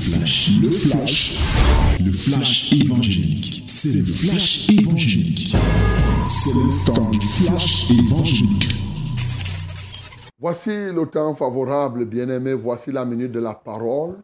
flash, 0.00 0.50
le 0.62 0.70
flash, 0.70 1.38
le 2.00 2.12
flash 2.12 2.72
évangélique. 2.72 3.64
C'est 3.66 3.92
le 3.92 4.04
flash 4.04 4.68
évangélique. 4.70 5.54
C'est 6.28 6.54
le 6.54 6.86
temps 6.86 7.10
du 7.10 7.20
flash 7.20 7.90
évangélique. 7.90 8.74
Voici 10.38 10.70
le 10.70 11.04
temps 11.04 11.34
favorable, 11.34 12.06
bien-aimé, 12.06 12.54
voici 12.54 12.92
la 12.92 13.04
minute 13.04 13.32
de 13.32 13.40
la 13.40 13.54
parole. 13.54 14.22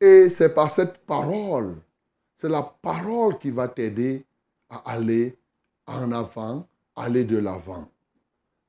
Et 0.00 0.28
c'est 0.28 0.54
par 0.54 0.70
cette 0.70 0.98
parole, 1.06 1.76
c'est 2.36 2.48
la 2.48 2.62
parole 2.62 3.38
qui 3.38 3.50
va 3.50 3.68
t'aider 3.68 4.26
à 4.68 4.90
aller 4.90 5.36
en 5.86 6.12
avant, 6.12 6.66
aller 6.94 7.24
de 7.24 7.38
l'avant. 7.38 7.88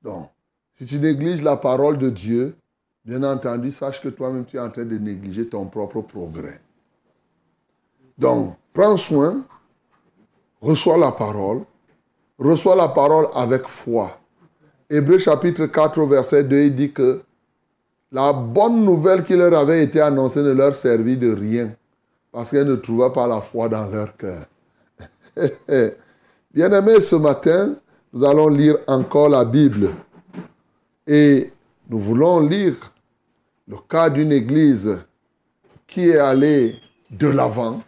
Donc, 0.01 0.29
si 0.73 0.85
tu 0.85 0.99
négliges 0.99 1.41
la 1.41 1.57
parole 1.57 1.97
de 1.97 2.09
Dieu, 2.09 2.55
bien 3.05 3.23
entendu, 3.23 3.71
sache 3.71 4.01
que 4.01 4.09
toi-même, 4.09 4.45
tu 4.45 4.57
es 4.57 4.59
en 4.59 4.69
train 4.69 4.85
de 4.85 4.97
négliger 4.97 5.47
ton 5.47 5.65
propre 5.65 6.01
progrès. 6.01 6.59
Donc, 8.17 8.55
prends 8.73 8.97
soin, 8.97 9.41
reçois 10.61 10.97
la 10.97 11.11
parole, 11.11 11.61
reçois 12.37 12.75
la 12.75 12.87
parole 12.89 13.27
avec 13.33 13.67
foi. 13.67 14.19
Hébreu 14.89 15.17
chapitre 15.17 15.65
4, 15.65 16.05
verset 16.05 16.43
2, 16.43 16.57
il 16.57 16.75
dit 16.75 16.91
que 16.91 17.21
la 18.11 18.33
bonne 18.33 18.83
nouvelle 18.83 19.23
qui 19.23 19.35
leur 19.35 19.57
avait 19.57 19.83
été 19.83 20.01
annoncée 20.01 20.43
ne 20.43 20.51
leur 20.51 20.75
servit 20.75 21.17
de 21.17 21.33
rien, 21.33 21.73
parce 22.31 22.51
qu'elle 22.51 22.67
ne 22.67 22.75
trouva 22.75 23.11
pas 23.11 23.25
la 23.25 23.41
foi 23.41 23.69
dans 23.69 23.87
leur 23.87 24.15
cœur. 24.17 24.45
Bien-aimés, 26.53 26.99
ce 26.99 27.15
matin, 27.15 27.75
nous 28.13 28.25
allons 28.25 28.49
lire 28.49 28.77
encore 28.87 29.29
la 29.29 29.45
Bible. 29.45 29.91
Et 31.07 31.51
nous 31.91 31.99
voulons 31.99 32.39
lire 32.39 32.93
le 33.67 33.75
cas 33.89 34.09
d'une 34.09 34.31
église 34.31 35.03
qui 35.85 36.07
est 36.07 36.19
allée 36.19 36.73
de 37.09 37.27
l'avant, 37.27 37.83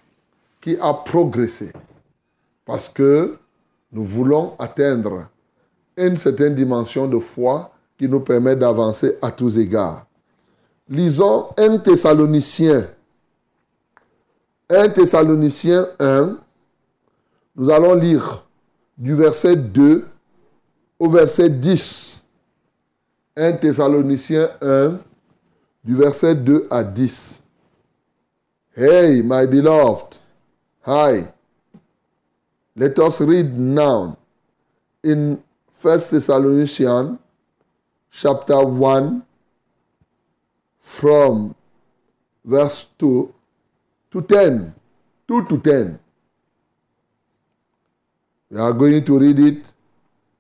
qui 0.60 0.76
a 0.82 0.94
progressé. 0.94 1.72
Parce 2.66 2.90
que 2.90 3.38
nous 3.94 4.04
voulons 4.04 4.56
atteindre 4.60 5.30
une 5.96 6.18
certaine 6.18 6.54
dimension 6.54 7.08
de 7.08 7.18
foi 7.18 7.72
qui 7.98 8.10
nous 8.10 8.20
permet 8.20 8.58
d'avancer 8.58 9.18
à 9.22 9.32
tous 9.32 9.58
égards. 9.58 10.06
Lisons 10.90 11.48
1 11.58 11.78
Thessaloniciens. 11.78 12.86
1 14.70 14.90
Thessaloniciens 14.90 15.88
1. 16.00 16.38
Nous 17.56 17.70
allons 17.70 17.94
lire 17.94 18.44
du 18.98 19.14
verset 19.14 19.56
2 19.56 20.06
au 21.00 21.10
verset 21.10 21.50
10. 21.50 22.23
1 23.36 23.60
Thessaloniciens 23.60 24.50
1, 24.62 25.00
du 25.84 25.96
verset 25.96 26.36
2 26.36 26.68
à 26.70 26.84
10. 26.84 27.42
Hey, 28.76 29.24
my 29.24 29.48
beloved. 29.48 30.20
Hi. 30.86 31.26
Let 32.76 33.00
us 33.00 33.22
read 33.22 33.58
now 33.58 34.18
in 35.04 35.42
1 35.82 36.00
Thessalonians 36.12 37.18
chapter 38.12 38.64
1 38.64 39.24
from 40.80 41.56
verse 42.46 42.88
2 43.00 43.34
to 44.12 44.22
10. 44.22 44.74
2 45.28 45.46
to 45.48 45.58
10. 45.58 46.00
We 48.52 48.60
are 48.60 48.74
going 48.74 49.04
to 49.04 49.18
read 49.18 49.40
it 49.40 49.74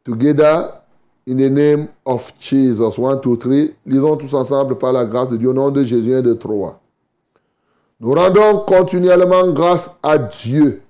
together 0.05 0.82
in 1.25 1.37
the 1.37 1.49
name 1.49 1.89
of 2.05 2.33
Jesus. 2.39 2.97
1, 2.97 3.21
2, 3.21 3.37
3. 3.37 3.75
Lisons 3.85 4.17
tous 4.17 4.33
ensemble 4.33 4.77
par 4.77 4.93
la 4.93 5.05
grâce 5.05 5.29
de 5.29 5.37
Dieu 5.37 5.49
au 5.49 5.53
nom 5.53 5.71
de 5.71 5.83
Jésus 5.83 6.13
et 6.13 6.21
de 6.21 6.33
Troie. 6.33 6.79
Nous 7.99 8.13
rendons 8.13 8.59
continuellement 8.65 9.51
grâce 9.51 9.95
à 10.03 10.17
Dieu 10.17 10.81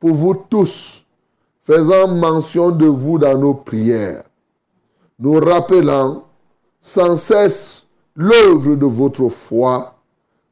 pour 0.00 0.12
vous 0.12 0.34
tous, 0.48 1.04
faisant 1.60 2.08
mention 2.08 2.70
de 2.70 2.86
vous 2.86 3.18
dans 3.18 3.36
nos 3.36 3.54
prières, 3.54 4.22
nous 5.18 5.38
rappelant 5.40 6.24
sans 6.80 7.16
cesse 7.16 7.86
l'œuvre 8.14 8.76
de 8.76 8.86
votre 8.86 9.28
foi, 9.28 9.94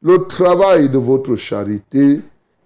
le 0.01 0.27
travail 0.27 0.89
de 0.89 0.97
votre 0.97 1.35
charité 1.35 2.21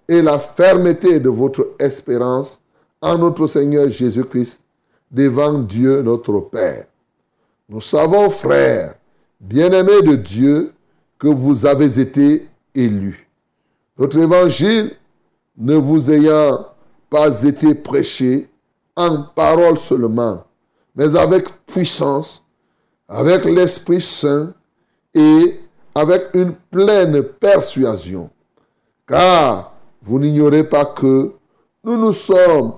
et 0.08 0.20
la 0.20 0.38
fermeté 0.38 1.20
de 1.20 1.30
votre 1.30 1.68
espérance 1.78 2.60
en 3.00 3.16
notre 3.16 3.46
Seigneur 3.46 3.90
Jésus-Christ 3.90 4.62
devant 5.10 5.58
Dieu 5.58 6.02
notre 6.02 6.40
Père. 6.40 6.86
Nous 7.68 7.80
savons, 7.80 8.28
frères, 8.30 8.94
bien-aimés 9.40 10.02
de 10.02 10.16
Dieu, 10.16 10.72
que 11.18 11.28
vous 11.28 11.66
avez 11.66 12.00
été 12.00 12.48
élus. 12.74 13.28
Notre 13.98 14.18
évangile 14.18 14.96
ne 15.56 15.76
vous 15.76 16.10
ayant 16.10 16.66
pas 17.10 17.42
été 17.42 17.74
prêché 17.74 18.48
en 18.96 19.24
parole 19.34 19.78
seulement, 19.78 20.44
mais 20.94 21.16
avec 21.16 21.48
puissance, 21.66 22.42
avec 23.08 23.44
l'Esprit 23.44 24.00
Saint 24.00 24.54
et 25.14 25.60
avec 25.94 26.30
une 26.34 26.54
pleine 26.70 27.22
persuasion. 27.22 28.30
Car 29.06 29.74
vous 30.02 30.18
n'ignorez 30.18 30.64
pas 30.64 30.86
que 30.86 31.32
nous 31.84 31.96
nous 31.96 32.12
sommes 32.12 32.74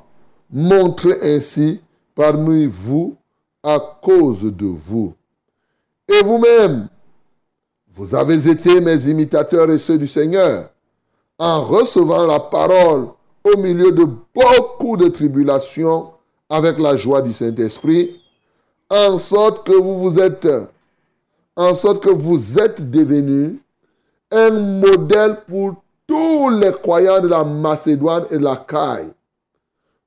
montrés 0.50 1.19
ainsi 1.37 1.81
parmi 2.14 2.66
vous 2.66 3.16
à 3.62 3.78
cause 4.02 4.42
de 4.42 4.66
vous. 4.66 5.14
Et 6.08 6.22
vous-même, 6.24 6.88
vous 7.88 8.14
avez 8.14 8.48
été 8.48 8.80
mes 8.80 9.08
imitateurs 9.08 9.70
et 9.70 9.78
ceux 9.78 9.98
du 9.98 10.08
Seigneur, 10.08 10.70
en 11.38 11.62
recevant 11.62 12.26
la 12.26 12.40
parole 12.40 13.08
au 13.44 13.58
milieu 13.58 13.92
de 13.92 14.06
beaucoup 14.34 14.96
de 14.96 15.08
tribulations 15.08 16.10
avec 16.48 16.78
la 16.78 16.96
joie 16.96 17.22
du 17.22 17.32
Saint-Esprit, 17.32 18.16
en 18.90 19.18
sorte 19.18 19.66
que 19.66 19.72
vous 19.72 19.98
vous 20.00 20.18
êtes, 20.18 20.48
en 21.56 21.74
sorte 21.74 22.02
que 22.02 22.10
vous 22.10 22.58
êtes 22.58 22.90
devenus 22.90 23.56
un 24.30 24.50
modèle 24.50 25.38
pour 25.46 25.76
tous 26.06 26.50
les 26.50 26.72
croyants 26.72 27.20
de 27.20 27.28
la 27.28 27.44
Macédoine 27.44 28.26
et 28.30 28.38
de 28.38 28.44
la 28.44 28.56
Caille. 28.56 29.10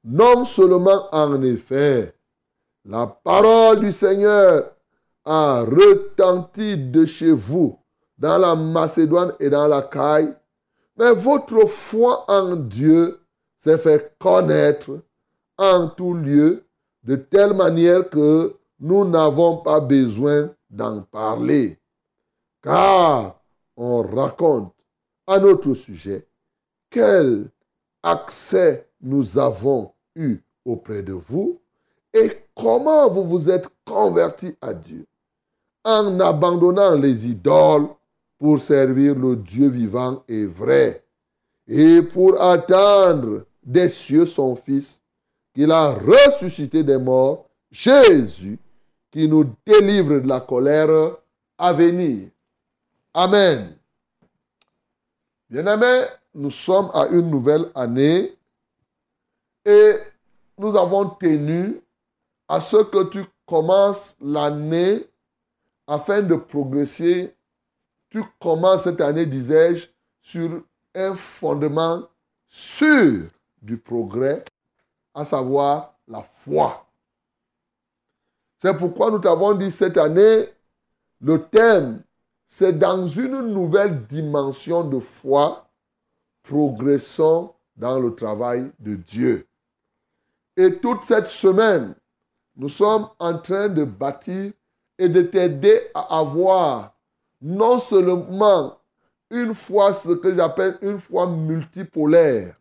Non 0.07 0.45
seulement 0.45 1.07
en 1.11 1.41
effet, 1.41 2.13
la 2.85 3.07
parole 3.07 3.79
du 3.79 3.91
Seigneur 3.91 4.71
a 5.25 5.61
retenti 5.61 6.77
de 6.77 7.05
chez 7.05 7.31
vous 7.31 7.79
dans 8.15 8.37
la 8.37 8.53
Macédoine 8.53 9.33
et 9.39 9.49
dans 9.49 9.65
la 9.65 9.81
Caille, 9.81 10.31
mais 10.95 11.11
votre 11.11 11.65
foi 11.65 12.23
en 12.29 12.55
Dieu 12.55 13.19
s'est 13.57 13.79
fait 13.79 14.15
connaître 14.19 14.91
en 15.57 15.87
tout 15.87 16.13
lieu 16.13 16.63
de 17.03 17.15
telle 17.15 17.55
manière 17.55 18.07
que 18.07 18.55
nous 18.79 19.05
n'avons 19.05 19.57
pas 19.57 19.79
besoin 19.79 20.51
d'en 20.69 21.01
parler. 21.01 21.79
Car 22.61 23.41
on 23.75 24.03
raconte 24.03 24.71
à 25.25 25.39
notre 25.39 25.73
sujet 25.73 26.27
quel 26.91 27.49
accès 28.03 28.87
nous 29.01 29.39
avons 29.39 29.94
eu 30.15 30.39
auprès 30.65 31.03
de 31.03 31.13
vous 31.13 31.59
et 32.13 32.31
comment 32.55 33.09
vous 33.09 33.23
vous 33.23 33.49
êtes 33.49 33.67
convertis 33.85 34.55
à 34.61 34.73
Dieu 34.73 35.05
en 35.83 36.19
abandonnant 36.19 36.95
les 36.95 37.27
idoles 37.27 37.87
pour 38.39 38.59
servir 38.59 39.15
le 39.15 39.35
Dieu 39.35 39.69
vivant 39.69 40.23
et 40.27 40.45
vrai 40.45 41.03
et 41.67 42.01
pour 42.01 42.41
attendre 42.41 43.45
des 43.63 43.89
cieux 43.89 44.25
son 44.25 44.55
Fils 44.55 45.01
qu'il 45.53 45.71
a 45.71 45.91
ressuscité 45.91 46.83
des 46.83 46.97
morts, 46.97 47.45
Jésus, 47.71 48.59
qui 49.09 49.27
nous 49.27 49.45
délivre 49.65 50.19
de 50.19 50.27
la 50.27 50.41
colère 50.41 51.15
à 51.57 51.71
venir. 51.71 52.27
Amen. 53.13 53.75
Bien-aimés, 55.49 56.03
nous 56.33 56.51
sommes 56.51 56.91
à 56.93 57.07
une 57.07 57.29
nouvelle 57.29 57.71
année 57.73 58.35
et 59.65 59.93
nous 60.57 60.75
avons 60.77 61.09
tenu 61.09 61.81
à 62.47 62.61
ce 62.61 62.77
que 62.77 63.03
tu 63.05 63.25
commences 63.45 64.15
l'année 64.21 65.05
afin 65.87 66.21
de 66.21 66.35
progresser. 66.35 67.35
Tu 68.09 68.23
commences 68.39 68.83
cette 68.83 69.01
année, 69.01 69.25
disais-je, 69.25 69.87
sur 70.21 70.63
un 70.93 71.13
fondement 71.13 72.07
sûr 72.47 73.23
du 73.61 73.77
progrès, 73.77 74.45
à 75.13 75.25
savoir 75.25 75.95
la 76.07 76.21
foi. 76.21 76.85
C'est 78.57 78.77
pourquoi 78.77 79.11
nous 79.11 79.19
t'avons 79.19 79.53
dit 79.53 79.71
cette 79.71 79.97
année, 79.97 80.47
le 81.19 81.43
thème, 81.43 82.01
c'est 82.47 82.77
dans 82.77 83.07
une 83.07 83.41
nouvelle 83.41 84.05
dimension 84.05 84.83
de 84.83 84.99
foi, 84.99 85.67
progressons 86.43 87.53
dans 87.75 87.99
le 87.99 88.15
travail 88.15 88.71
de 88.79 88.95
Dieu. 88.95 89.47
Et 90.57 90.79
toute 90.79 91.03
cette 91.03 91.27
semaine, 91.27 91.95
nous 92.55 92.69
sommes 92.69 93.09
en 93.19 93.37
train 93.37 93.67
de 93.67 93.83
bâtir 93.83 94.51
et 94.97 95.09
de 95.09 95.21
t'aider 95.21 95.89
à 95.93 96.19
avoir 96.19 96.95
non 97.41 97.79
seulement 97.79 98.77
une 99.29 99.53
foi, 99.53 99.93
ce 99.93 100.11
que 100.13 100.33
j'appelle 100.33 100.77
une 100.81 100.97
foi 100.97 101.27
multipolaire, 101.27 102.55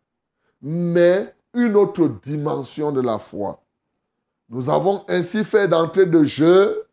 mais 0.61 1.33
une 1.53 1.75
autre 1.75 2.07
dimension 2.21 2.91
de 2.91 3.01
la 3.01 3.17
foi. 3.17 3.61
Nous 4.49 4.69
avons 4.69 5.03
ainsi 5.07 5.43
fait 5.43 5.67
d'entrée 5.67 6.05
de 6.05 6.23
jeu 6.23 6.85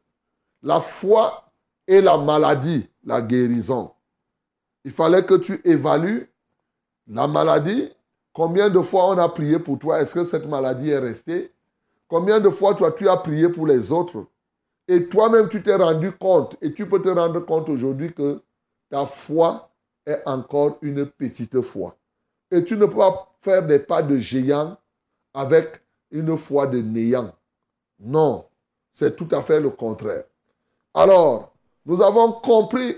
la 0.63 0.81
foi 0.81 1.53
et 1.87 2.01
la 2.01 2.17
maladie, 2.17 2.89
la 3.05 3.21
guérison. 3.21 3.93
Il 4.85 4.93
fallait 4.93 5.25
que 5.25 5.35
tu 5.35 5.61
évalues 5.65 6.31
la 7.09 7.27
maladie. 7.27 7.91
Combien 8.33 8.71
de 8.71 8.81
fois 8.81 9.09
on 9.09 9.19
a 9.19 9.29
prié 9.29 9.59
pour 9.59 9.79
toi? 9.79 10.01
Est-ce 10.01 10.15
que 10.15 10.25
cette 10.25 10.49
maladie 10.49 10.91
est 10.91 10.99
restée? 10.99 11.53
Combien 12.09 12.41
de 12.41 12.51
fois 12.51 12.75
toi 12.75 12.93
tu 12.93 13.09
as 13.09 13.17
prié 13.17 13.49
pour 13.49 13.67
les 13.67 13.93
autres? 13.93 14.27
Et 14.89 15.09
toi-même 15.09 15.49
tu 15.49 15.63
t'es 15.63 15.75
rendu 15.75 16.13
compte 16.13 16.57
et 16.61 16.73
tu 16.73 16.89
peux 16.89 17.01
te 17.01 17.09
rendre 17.09 17.41
compte 17.41 17.69
aujourd'hui 17.69 18.13
que 18.13 18.43
ta 18.91 19.07
foi 19.07 19.71
est 20.07 20.21
encore 20.27 20.79
une 20.83 21.07
petite 21.07 21.61
foi. 21.61 21.97
Et 22.51 22.65
tu 22.65 22.77
ne 22.77 22.87
peux 22.87 22.97
pas 22.97 23.33
faire 23.41 23.67
des 23.67 23.79
pas 23.79 24.03
de 24.03 24.17
géant 24.19 24.77
avec 25.33 25.81
une 26.11 26.37
foi 26.37 26.67
de 26.67 26.81
néant. 26.81 27.33
Non, 27.99 28.47
c'est 28.93 29.17
tout 29.17 29.29
à 29.31 29.43
fait 29.43 29.61
le 29.61 29.71
contraire. 29.71 30.25
Alors, 30.93 31.53
nous 31.87 32.03
avons 32.03 32.33
compris 32.33 32.97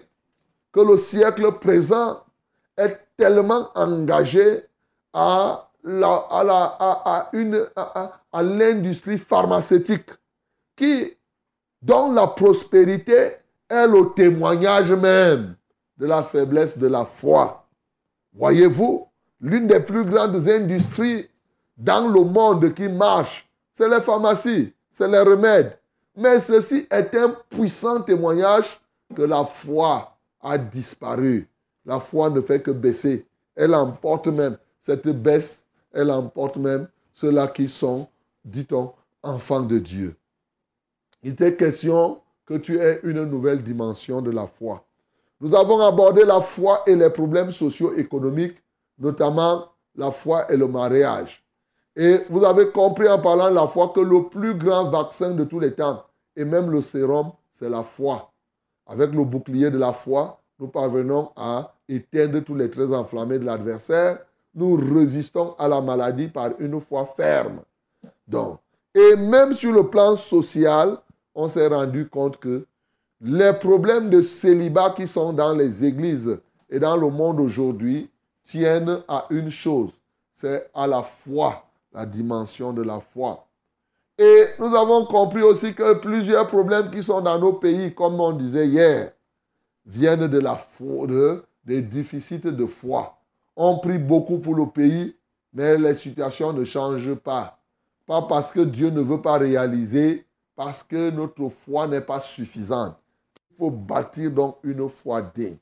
que 0.72 0.80
le 0.80 0.96
siècle 0.96 1.52
présent 1.58 2.20
est 2.76 2.98
tellement 3.16 3.68
engagé 3.74 4.64
à 5.14 5.70
l'industrie 8.42 9.18
pharmaceutique 9.18 10.10
qui, 10.76 11.16
dont 11.80 12.12
la 12.12 12.26
prospérité 12.26 13.36
est 13.68 13.86
le 13.86 14.12
témoignage 14.14 14.90
même 14.92 15.56
de 15.96 16.06
la 16.06 16.22
faiblesse 16.22 16.76
de 16.76 16.88
la 16.88 17.04
foi. 17.04 17.66
Voyez-vous, 18.34 19.06
l'une 19.40 19.68
des 19.68 19.80
plus 19.80 20.04
grandes 20.04 20.48
industries 20.48 21.28
dans 21.76 22.08
le 22.08 22.22
monde 22.22 22.74
qui 22.74 22.88
marche, 22.88 23.48
c'est 23.72 23.88
les 23.88 24.00
pharmacies, 24.00 24.72
c'est 24.90 25.08
les 25.08 25.20
remèdes. 25.20 25.78
Mais 26.16 26.40
ceci 26.40 26.86
est 26.90 27.14
un 27.16 27.36
puissant 27.48 28.00
témoignage 28.00 28.80
que 29.14 29.22
la 29.22 29.44
foi 29.44 30.16
a 30.40 30.58
disparu. 30.58 31.48
La 31.84 32.00
foi 32.00 32.30
ne 32.30 32.40
fait 32.40 32.60
que 32.60 32.70
baisser. 32.70 33.26
Elle 33.56 33.74
emporte 33.74 34.26
même 34.28 34.56
cette 34.84 35.08
baisse, 35.08 35.64
elle 35.92 36.10
emporte 36.10 36.58
même 36.58 36.88
ceux-là 37.14 37.48
qui 37.48 37.68
sont, 37.68 38.06
dit-on, 38.44 38.92
enfants 39.22 39.62
de 39.62 39.78
Dieu. 39.78 40.14
Il 41.22 41.32
était 41.32 41.56
question 41.56 42.20
que 42.44 42.54
tu 42.54 42.78
aies 42.78 43.00
une 43.02 43.24
nouvelle 43.24 43.62
dimension 43.62 44.20
de 44.20 44.30
la 44.30 44.46
foi. 44.46 44.84
Nous 45.40 45.54
avons 45.54 45.80
abordé 45.80 46.24
la 46.24 46.42
foi 46.42 46.82
et 46.86 46.96
les 46.96 47.08
problèmes 47.08 47.50
socio-économiques, 47.50 48.58
notamment 48.98 49.70
la 49.96 50.10
foi 50.10 50.52
et 50.52 50.56
le 50.56 50.68
mariage. 50.68 51.42
Et 51.96 52.18
vous 52.28 52.44
avez 52.44 52.70
compris 52.70 53.08
en 53.08 53.20
parlant 53.20 53.48
de 53.48 53.54
la 53.54 53.66
foi 53.66 53.90
que 53.94 54.00
le 54.00 54.28
plus 54.28 54.54
grand 54.54 54.90
vaccin 54.90 55.30
de 55.30 55.44
tous 55.44 55.60
les 55.60 55.72
temps, 55.72 56.04
et 56.36 56.44
même 56.44 56.70
le 56.70 56.82
sérum, 56.82 57.32
c'est 57.52 57.70
la 57.70 57.82
foi. 57.82 58.30
Avec 58.86 59.12
le 59.12 59.24
bouclier 59.24 59.70
de 59.70 59.78
la 59.78 59.94
foi, 59.94 60.42
nous 60.58 60.68
parvenons 60.68 61.30
à 61.36 61.72
éteindre 61.88 62.40
tous 62.40 62.54
les 62.54 62.68
traits 62.68 62.90
enflammés 62.90 63.38
de 63.38 63.46
l'adversaire. 63.46 64.18
Nous 64.54 64.76
résistons 64.76 65.54
à 65.58 65.68
la 65.68 65.80
maladie 65.80 66.28
par 66.28 66.50
une 66.58 66.80
foi 66.80 67.04
ferme. 67.06 67.60
Donc, 68.26 68.58
et 68.94 69.16
même 69.16 69.54
sur 69.54 69.72
le 69.72 69.88
plan 69.88 70.14
social, 70.14 70.98
on 71.34 71.48
s'est 71.48 71.66
rendu 71.66 72.08
compte 72.08 72.36
que 72.38 72.64
les 73.20 73.52
problèmes 73.54 74.10
de 74.10 74.22
célibat 74.22 74.90
qui 74.90 75.06
sont 75.06 75.32
dans 75.32 75.54
les 75.54 75.84
églises 75.84 76.40
et 76.70 76.78
dans 76.78 76.96
le 76.96 77.08
monde 77.08 77.40
aujourd'hui 77.40 78.10
tiennent 78.44 79.02
à 79.08 79.26
une 79.30 79.50
chose, 79.50 79.90
c'est 80.34 80.70
à 80.74 80.86
la 80.86 81.02
foi, 81.02 81.64
la 81.92 82.06
dimension 82.06 82.72
de 82.72 82.82
la 82.82 83.00
foi. 83.00 83.46
Et 84.16 84.44
nous 84.60 84.74
avons 84.76 85.06
compris 85.06 85.42
aussi 85.42 85.74
que 85.74 85.94
plusieurs 85.94 86.46
problèmes 86.46 86.90
qui 86.90 87.02
sont 87.02 87.20
dans 87.20 87.38
nos 87.38 87.54
pays, 87.54 87.92
comme 87.92 88.20
on 88.20 88.32
disait 88.32 88.68
hier, 88.68 89.12
viennent 89.84 90.28
de 90.28 90.38
la 90.38 90.54
fraude, 90.54 91.42
des 91.64 91.82
déficits 91.82 92.38
de 92.38 92.66
foi. 92.66 93.18
On 93.56 93.78
prie 93.78 93.98
beaucoup 93.98 94.38
pour 94.38 94.54
le 94.54 94.66
pays, 94.66 95.16
mais 95.52 95.78
les 95.78 95.94
situations 95.94 96.52
ne 96.52 96.64
changent 96.64 97.14
pas. 97.14 97.58
Pas 98.06 98.22
parce 98.22 98.50
que 98.50 98.60
Dieu 98.60 98.90
ne 98.90 99.00
veut 99.00 99.22
pas 99.22 99.38
réaliser, 99.38 100.26
parce 100.56 100.82
que 100.82 101.10
notre 101.10 101.48
foi 101.48 101.86
n'est 101.86 102.00
pas 102.00 102.20
suffisante. 102.20 102.96
Il 103.50 103.56
faut 103.56 103.70
bâtir 103.70 104.30
donc 104.30 104.58
une 104.62 104.88
foi 104.88 105.22
digne. 105.22 105.56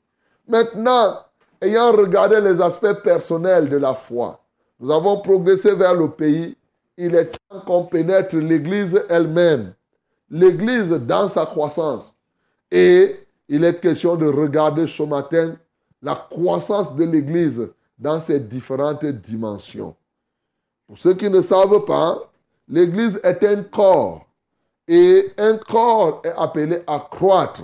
Maintenant, 0.47 1.19
ayant 1.61 1.91
regardé 1.91 2.41
les 2.41 2.61
aspects 2.61 3.01
personnels 3.03 3.69
de 3.69 3.77
la 3.77 3.93
foi, 3.93 4.39
nous 4.79 4.91
avons 4.91 5.21
progressé 5.21 5.73
vers 5.75 5.93
le 5.93 6.09
pays. 6.09 6.57
Il 6.97 7.15
est 7.15 7.31
temps 7.49 7.61
qu'on 7.61 7.83
pénètre 7.85 8.35
l'Église 8.35 9.01
elle-même. 9.09 9.73
L'Église 10.29 10.89
dans 10.89 11.27
sa 11.27 11.45
croissance. 11.45 12.15
Et 12.69 13.19
il 13.47 13.63
est 13.63 13.79
question 13.79 14.15
de 14.15 14.27
regarder 14.27 14.87
ce 14.87 15.03
matin 15.03 15.55
la 16.01 16.15
croissance 16.15 16.95
de 16.95 17.05
l'Église 17.05 17.69
dans 17.97 18.19
ses 18.19 18.39
différentes 18.39 19.05
dimensions. 19.05 19.95
Pour 20.87 20.97
ceux 20.97 21.13
qui 21.13 21.29
ne 21.29 21.41
savent 21.41 21.85
pas, 21.85 22.31
l'Église 22.67 23.19
est 23.23 23.43
un 23.43 23.63
corps. 23.63 24.25
Et 24.87 25.31
un 25.37 25.57
corps 25.57 26.21
est 26.25 26.33
appelé 26.37 26.83
à 26.87 26.99
croître. 26.99 27.63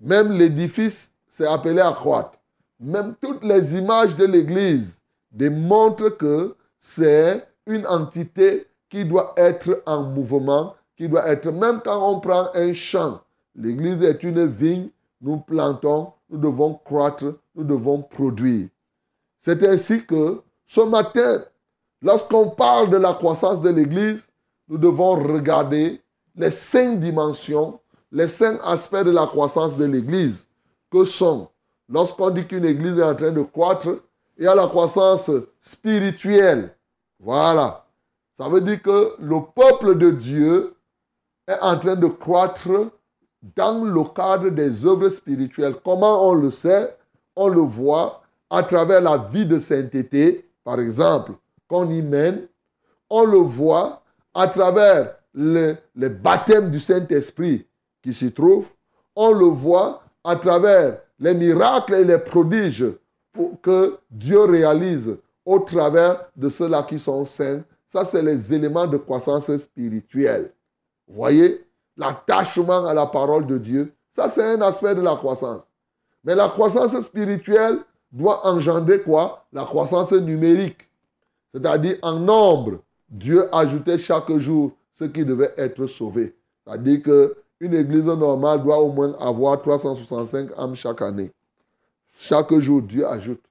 Même 0.00 0.32
l'édifice, 0.32 1.12
c'est 1.28 1.46
appelé 1.46 1.80
à 1.80 1.92
croître. 1.92 2.38
Même 2.80 3.14
toutes 3.20 3.44
les 3.44 3.76
images 3.76 4.16
de 4.16 4.24
l'Église 4.24 5.02
démontrent 5.30 6.16
que 6.16 6.56
c'est 6.80 7.46
une 7.66 7.86
entité 7.86 8.66
qui 8.88 9.04
doit 9.04 9.34
être 9.36 9.82
en 9.86 10.02
mouvement, 10.02 10.74
qui 10.96 11.08
doit 11.08 11.26
être, 11.28 11.50
même 11.50 11.80
quand 11.84 12.10
on 12.10 12.20
prend 12.20 12.48
un 12.54 12.72
champ, 12.72 13.20
l'Église 13.54 14.02
est 14.02 14.22
une 14.22 14.46
vigne, 14.46 14.88
nous 15.20 15.38
plantons, 15.38 16.12
nous 16.28 16.38
devons 16.38 16.74
croître, 16.74 17.24
nous 17.54 17.64
devons 17.64 18.02
produire. 18.02 18.68
C'est 19.44 19.64
ainsi 19.64 20.06
que 20.06 20.40
ce 20.66 20.82
matin, 20.82 21.42
lorsqu'on 22.00 22.50
parle 22.50 22.90
de 22.90 22.96
la 22.96 23.12
croissance 23.12 23.60
de 23.60 23.70
l'Église, 23.70 24.28
nous 24.68 24.78
devons 24.78 25.14
regarder 25.14 26.00
les 26.36 26.52
cinq 26.52 27.00
dimensions, 27.00 27.80
les 28.12 28.28
cinq 28.28 28.60
aspects 28.64 29.02
de 29.02 29.10
la 29.10 29.26
croissance 29.26 29.76
de 29.76 29.84
l'Église, 29.84 30.46
que 30.92 31.04
sont, 31.04 31.48
lorsqu'on 31.88 32.30
dit 32.30 32.46
qu'une 32.46 32.64
Église 32.64 32.98
est 32.98 33.02
en 33.02 33.16
train 33.16 33.32
de 33.32 33.42
croître, 33.42 33.88
il 34.38 34.44
y 34.44 34.46
a 34.46 34.54
la 34.54 34.68
croissance 34.68 35.28
spirituelle. 35.60 36.76
Voilà. 37.18 37.84
Ça 38.38 38.48
veut 38.48 38.60
dire 38.60 38.80
que 38.80 39.16
le 39.18 39.40
peuple 39.54 39.98
de 39.98 40.12
Dieu 40.12 40.76
est 41.48 41.58
en 41.60 41.76
train 41.80 41.96
de 41.96 42.06
croître 42.06 42.70
dans 43.56 43.84
le 43.84 44.04
cadre 44.04 44.50
des 44.50 44.86
œuvres 44.86 45.08
spirituelles. 45.08 45.74
Comment 45.84 46.28
on 46.28 46.34
le 46.34 46.52
sait? 46.52 46.96
On 47.34 47.48
le 47.48 47.60
voit 47.60 48.21
à 48.52 48.62
travers 48.62 49.00
la 49.00 49.16
vie 49.16 49.46
de 49.46 49.58
sainteté, 49.58 50.46
par 50.62 50.78
exemple, 50.78 51.32
qu'on 51.66 51.88
y 51.90 52.02
mène. 52.02 52.46
On 53.08 53.24
le 53.24 53.38
voit 53.38 54.02
à 54.34 54.46
travers 54.46 55.16
le, 55.32 55.76
baptême 55.94 56.70
du 56.70 56.78
Saint-Esprit 56.78 57.66
qui 58.02 58.12
s'y 58.12 58.30
trouve. 58.30 58.68
On 59.16 59.32
le 59.32 59.46
voit 59.46 60.02
à 60.22 60.36
travers 60.36 60.98
les 61.18 61.32
miracles 61.34 61.94
et 61.94 62.04
les 62.04 62.18
prodiges 62.18 62.92
que 63.62 63.96
Dieu 64.10 64.40
réalise 64.42 65.16
au 65.46 65.58
travers 65.60 66.26
de 66.36 66.50
ceux-là 66.50 66.82
qui 66.82 66.98
sont 66.98 67.24
saints. 67.24 67.62
Ça, 67.88 68.04
c'est 68.04 68.22
les 68.22 68.52
éléments 68.52 68.86
de 68.86 68.98
croissance 68.98 69.54
spirituelle. 69.56 70.52
Vous 71.08 71.14
voyez 71.14 71.66
L'attachement 71.96 72.86
à 72.86 72.92
la 72.92 73.06
parole 73.06 73.46
de 73.46 73.56
Dieu. 73.56 73.94
Ça, 74.10 74.28
c'est 74.28 74.44
un 74.44 74.60
aspect 74.60 74.94
de 74.94 75.02
la 75.02 75.14
croissance. 75.16 75.68
Mais 76.24 76.34
la 76.34 76.48
croissance 76.48 76.98
spirituelle 77.00 77.78
doit 78.12 78.46
engendrer 78.46 79.02
quoi? 79.02 79.46
La 79.52 79.64
croissance 79.64 80.12
numérique. 80.12 80.88
C'est-à-dire 81.52 81.96
en 82.02 82.18
nombre. 82.18 82.78
Dieu 83.08 83.54
ajoutait 83.54 83.98
chaque 83.98 84.30
jour 84.38 84.72
ceux 84.92 85.08
qui 85.08 85.24
devaient 85.24 85.54
être 85.56 85.86
sauvés. 85.86 86.34
C'est-à-dire 86.64 87.02
qu'une 87.02 87.74
église 87.74 88.06
normale 88.06 88.62
doit 88.62 88.80
au 88.80 88.90
moins 88.92 89.14
avoir 89.20 89.60
365 89.60 90.50
âmes 90.58 90.74
chaque 90.74 91.02
année. 91.02 91.30
Chaque 92.12 92.54
jour, 92.58 92.82
Dieu 92.82 93.06
ajoute. 93.06 93.42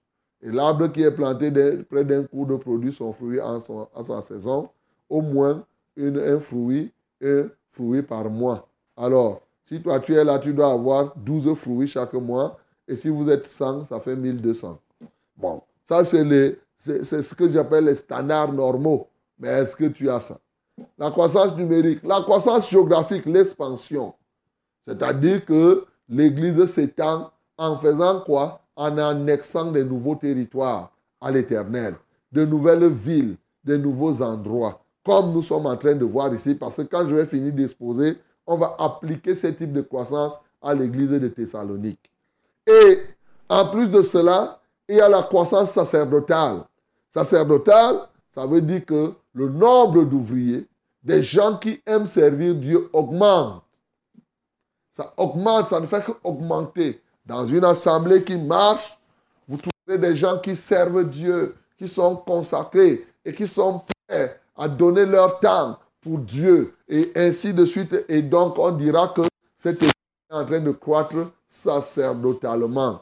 Et 0.41 0.51
l'arbre 0.51 0.87
qui 0.87 1.03
est 1.03 1.11
planté 1.11 1.51
près 1.89 2.03
d'un 2.03 2.23
cours 2.23 2.47
de 2.47 2.55
produit 2.55 2.91
son 2.91 3.11
fruit 3.11 3.39
en, 3.39 3.59
sa 3.59 4.21
saison, 4.21 4.69
au 5.09 5.21
moins 5.21 5.63
une, 5.95 6.17
un 6.17 6.39
fruit, 6.39 6.91
un 7.21 7.47
fruit 7.69 8.01
par 8.01 8.29
mois. 8.29 8.67
Alors, 8.97 9.41
si 9.67 9.81
toi 9.81 9.99
tu 9.99 10.15
es 10.15 10.23
là, 10.23 10.39
tu 10.39 10.53
dois 10.53 10.71
avoir 10.71 11.13
12 11.15 11.53
fruits 11.53 11.87
chaque 11.87 12.13
mois. 12.13 12.57
Et 12.87 12.95
si 12.95 13.09
vous 13.09 13.29
êtes 13.29 13.47
100, 13.47 13.85
ça 13.85 13.99
fait 13.99 14.15
1200. 14.15 14.79
Bon, 15.37 15.61
ça 15.85 16.03
c'est 16.03 16.23
ce 17.03 17.35
que 17.35 17.47
j'appelle 17.47 17.85
les 17.85 17.95
standards 17.95 18.51
normaux. 18.51 19.07
Mais 19.39 19.49
est-ce 19.49 19.75
que 19.75 19.85
tu 19.85 20.09
as 20.09 20.19
ça? 20.19 20.39
La 20.97 21.11
croissance 21.11 21.55
numérique, 21.55 21.99
la 22.03 22.21
croissance 22.21 22.69
géographique, 22.69 23.25
l'expansion. 23.25 24.13
C'est-à-dire 24.87 25.45
que 25.45 25.85
l'Église 26.09 26.65
s'étend 26.65 27.31
en 27.57 27.77
faisant 27.77 28.21
quoi? 28.21 28.57
En 28.75 28.97
annexant 28.97 29.71
des 29.71 29.83
nouveaux 29.83 30.15
territoires 30.15 30.91
à 31.19 31.29
l'éternel, 31.29 31.95
de 32.31 32.45
nouvelles 32.45 32.87
villes, 32.87 33.35
de 33.63 33.77
nouveaux 33.77 34.21
endroits, 34.23 34.81
comme 35.03 35.33
nous 35.33 35.43
sommes 35.43 35.65
en 35.67 35.75
train 35.75 35.93
de 35.93 36.05
voir 36.05 36.33
ici, 36.33 36.55
parce 36.55 36.77
que 36.77 36.83
quand 36.83 37.07
je 37.07 37.13
vais 37.13 37.25
finir 37.25 37.53
d'exposer, 37.53 38.17
on 38.47 38.57
va 38.57 38.75
appliquer 38.79 39.35
ce 39.35 39.47
type 39.47 39.73
de 39.73 39.81
croissance 39.81 40.39
à 40.61 40.73
l'église 40.73 41.11
de 41.11 41.27
Thessalonique. 41.27 42.09
Et 42.67 43.01
en 43.49 43.67
plus 43.67 43.89
de 43.89 44.01
cela, 44.01 44.59
il 44.87 44.95
y 44.97 45.01
a 45.01 45.09
la 45.09 45.23
croissance 45.23 45.71
sacerdotale. 45.71 46.63
Sacerdotale, 47.13 48.07
ça 48.33 48.45
veut 48.45 48.61
dire 48.61 48.85
que 48.85 49.13
le 49.33 49.49
nombre 49.49 50.03
d'ouvriers, 50.03 50.67
des 51.03 51.23
gens 51.23 51.57
qui 51.57 51.81
aiment 51.85 52.05
servir 52.05 52.55
Dieu 52.55 52.89
augmente. 52.93 53.63
Ça 54.93 55.13
augmente, 55.17 55.69
ça 55.69 55.79
ne 55.79 55.85
fait 55.85 56.03
qu'augmenter. 56.03 57.01
Dans 57.25 57.47
une 57.47 57.63
assemblée 57.63 58.23
qui 58.23 58.37
marche, 58.37 58.97
vous 59.47 59.57
trouvez 59.57 59.97
des 59.97 60.15
gens 60.15 60.39
qui 60.39 60.55
servent 60.55 61.09
Dieu, 61.09 61.55
qui 61.77 61.87
sont 61.87 62.15
consacrés 62.15 63.05
et 63.25 63.33
qui 63.33 63.47
sont 63.47 63.81
prêts 64.07 64.39
à 64.55 64.67
donner 64.67 65.05
leur 65.05 65.39
temps 65.39 65.79
pour 66.01 66.19
Dieu 66.19 66.75
et 66.87 67.11
ainsi 67.15 67.53
de 67.53 67.65
suite. 67.65 68.05
Et 68.09 68.21
donc, 68.21 68.57
on 68.59 68.71
dira 68.71 69.07
que 69.09 69.21
cette 69.57 69.77
église 69.77 69.91
est 70.29 70.35
en 70.35 70.45
train 70.45 70.59
de 70.59 70.71
croître 70.71 71.15
sacerdotalement. 71.51 73.01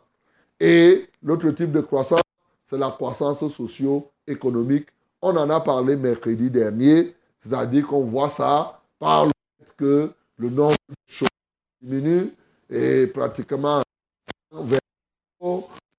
Et 0.60 1.08
l'autre 1.22 1.52
type 1.52 1.72
de 1.72 1.82
croissance, 1.82 2.22
c'est 2.66 2.80
la 2.80 2.90
croissance 2.90 3.48
socio-économique. 3.48 4.88
On 5.22 5.38
en 5.38 5.50
a 5.52 5.60
parlé 5.60 5.96
mercredi 5.96 6.50
dernier, 6.50 7.16
c'est-à-dire 7.38 7.86
qu'on 7.86 8.04
voit 8.04 8.30
ça 8.30 8.82
par 8.98 9.26
le 9.26 9.32
fait 9.60 9.76
que 9.78 10.12
le 10.38 10.50
nombre 10.50 10.76
de 10.90 10.96
choses 11.06 11.28
diminue 11.80 12.34
et 12.70 13.06
pratiquement 13.08 13.84
les 14.52 14.80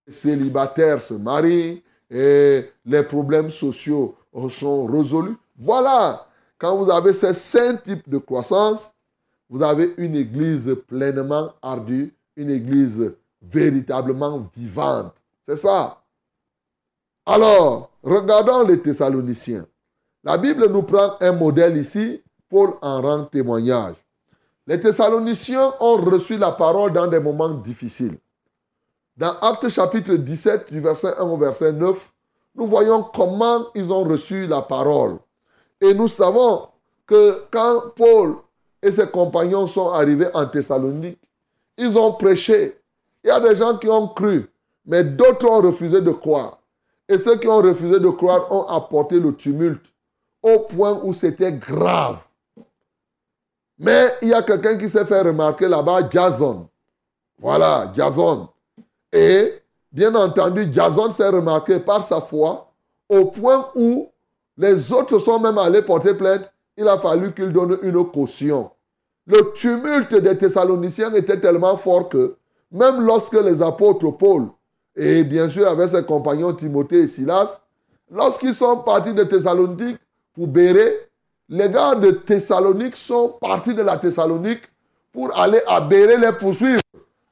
célibataires 0.08 1.00
se 1.00 1.14
marient 1.14 1.82
et 2.10 2.64
les 2.84 3.02
problèmes 3.04 3.50
sociaux 3.50 4.16
sont 4.50 4.86
résolus. 4.86 5.36
Voilà, 5.56 6.26
quand 6.58 6.76
vous 6.76 6.90
avez 6.90 7.14
ces 7.14 7.34
cinq 7.34 7.84
types 7.84 8.08
de 8.08 8.18
croissance, 8.18 8.92
vous 9.48 9.62
avez 9.62 9.94
une 9.98 10.16
église 10.16 10.76
pleinement 10.88 11.52
ardue, 11.62 12.12
une 12.40 12.50
église 12.50 13.14
véritablement 13.42 14.48
vivante. 14.56 15.14
C'est 15.46 15.56
ça. 15.58 16.02
Alors, 17.26 17.90
regardons 18.02 18.66
les 18.66 18.80
Thessaloniciens. 18.80 19.66
La 20.24 20.38
Bible 20.38 20.68
nous 20.68 20.82
prend 20.82 21.16
un 21.20 21.32
modèle 21.32 21.76
ici. 21.76 22.22
Paul 22.48 22.74
en 22.80 23.00
rend 23.02 23.24
témoignage. 23.24 23.94
Les 24.66 24.80
Thessaloniciens 24.80 25.74
ont 25.80 25.96
reçu 25.96 26.38
la 26.38 26.52
parole 26.52 26.92
dans 26.92 27.06
des 27.06 27.20
moments 27.20 27.50
difficiles. 27.50 28.18
Dans 29.16 29.38
Actes 29.40 29.68
chapitre 29.68 30.14
17, 30.14 30.72
du 30.72 30.80
verset 30.80 31.14
1 31.18 31.22
au 31.22 31.36
verset 31.36 31.72
9, 31.72 32.10
nous 32.54 32.66
voyons 32.66 33.02
comment 33.02 33.66
ils 33.74 33.92
ont 33.92 34.02
reçu 34.02 34.46
la 34.46 34.62
parole. 34.62 35.18
Et 35.80 35.92
nous 35.92 36.08
savons 36.08 36.68
que 37.06 37.44
quand 37.50 37.90
Paul 37.94 38.36
et 38.82 38.90
ses 38.90 39.08
compagnons 39.08 39.66
sont 39.66 39.90
arrivés 39.90 40.28
en 40.32 40.46
Thessalonique, 40.46 41.20
ils 41.80 41.96
ont 41.96 42.12
prêché. 42.12 42.78
Il 43.24 43.28
y 43.28 43.30
a 43.30 43.40
des 43.40 43.56
gens 43.56 43.76
qui 43.76 43.88
ont 43.88 44.08
cru, 44.08 44.48
mais 44.84 45.02
d'autres 45.02 45.48
ont 45.48 45.60
refusé 45.62 46.00
de 46.00 46.10
croire. 46.10 46.58
Et 47.08 47.18
ceux 47.18 47.36
qui 47.38 47.48
ont 47.48 47.62
refusé 47.62 47.98
de 47.98 48.08
croire 48.08 48.52
ont 48.52 48.66
apporté 48.68 49.18
le 49.18 49.34
tumulte 49.34 49.86
au 50.42 50.60
point 50.60 51.00
où 51.02 51.12
c'était 51.12 51.52
grave. 51.52 52.22
Mais 53.78 54.14
il 54.22 54.28
y 54.28 54.34
a 54.34 54.42
quelqu'un 54.42 54.76
qui 54.76 54.88
s'est 54.88 55.06
fait 55.06 55.22
remarquer 55.22 55.66
là-bas, 55.66 56.08
Jason. 56.10 56.68
Voilà, 57.38 57.90
Jason. 57.94 58.48
Et 59.10 59.54
bien 59.90 60.14
entendu, 60.14 60.68
Jason 60.70 61.10
s'est 61.10 61.30
remarqué 61.30 61.80
par 61.80 62.02
sa 62.04 62.20
foi 62.20 62.70
au 63.08 63.26
point 63.26 63.70
où 63.74 64.10
les 64.56 64.92
autres 64.92 65.18
sont 65.18 65.40
même 65.40 65.56
allés 65.56 65.82
porter 65.82 66.14
plainte. 66.14 66.52
Il 66.76 66.86
a 66.86 66.98
fallu 66.98 67.32
qu'il 67.32 67.52
donne 67.52 67.78
une 67.82 68.04
caution. 68.10 68.70
Le 69.26 69.52
tumulte 69.52 70.14
des 70.14 70.36
Thessaloniciens 70.36 71.12
était 71.14 71.38
tellement 71.38 71.76
fort 71.76 72.08
que 72.08 72.36
même 72.72 73.00
lorsque 73.00 73.34
les 73.40 73.62
apôtres 73.62 74.10
Paul 74.16 74.48
et 74.96 75.24
bien 75.24 75.48
sûr 75.48 75.68
avec 75.68 75.90
ses 75.90 76.04
compagnons 76.04 76.52
Timothée 76.52 77.00
et 77.00 77.08
Silas, 77.08 77.60
lorsqu'ils 78.10 78.54
sont 78.54 78.78
partis 78.78 79.14
de 79.14 79.24
Thessalonique 79.24 79.98
pour 80.34 80.46
Béré, 80.46 81.08
les 81.48 81.70
gars 81.70 81.94
de 81.94 82.10
Thessalonique 82.10 82.96
sont 82.96 83.28
partis 83.40 83.74
de 83.74 83.82
la 83.82 83.96
Thessalonique 83.96 84.62
pour 85.12 85.36
aller 85.38 85.60
à 85.66 85.80
Béré 85.80 86.16
les 86.16 86.32
poursuivre 86.32 86.80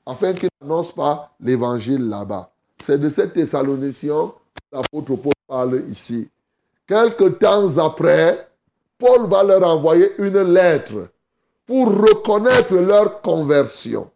afin 0.06 0.32
qu'ils 0.32 0.48
n'annoncent 0.60 0.94
pas 0.94 1.32
l'évangile 1.40 2.08
là-bas. 2.08 2.50
C'est 2.82 3.00
de 3.00 3.08
ces 3.08 3.30
Thessaloniciens 3.30 4.32
que 4.54 4.76
l'apôtre 4.76 5.16
Paul 5.16 5.32
parle 5.46 5.82
ici. 5.88 6.28
Quelque 6.86 7.24
temps 7.24 7.78
après, 7.78 8.48
Paul 8.98 9.26
va 9.28 9.44
leur 9.44 9.62
envoyer 9.62 10.12
une 10.18 10.40
lettre 10.42 11.08
pour 11.68 11.88
reconnaître 11.88 12.74
leur 12.74 13.20
conversion, 13.20 14.10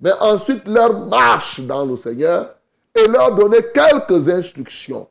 mais 0.00 0.12
ensuite 0.20 0.68
leur 0.68 1.06
marche 1.06 1.60
dans 1.60 1.86
le 1.86 1.96
Seigneur 1.96 2.54
et 2.94 3.08
leur 3.08 3.34
donner 3.34 3.60
quelques 3.72 4.28
instructions. 4.28 5.08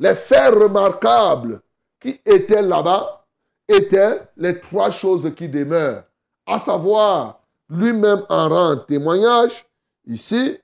Les 0.00 0.16
faits 0.16 0.52
remarquables 0.52 1.60
qui 2.00 2.20
étaient 2.26 2.62
là-bas 2.62 3.24
étaient 3.68 4.20
les 4.36 4.60
trois 4.60 4.90
choses 4.90 5.32
qui 5.36 5.48
demeurent, 5.48 6.02
à 6.44 6.58
savoir 6.58 7.40
lui-même 7.70 8.22
en 8.28 8.48
rend 8.48 8.76
témoignage. 8.76 9.64
Ici, 10.06 10.58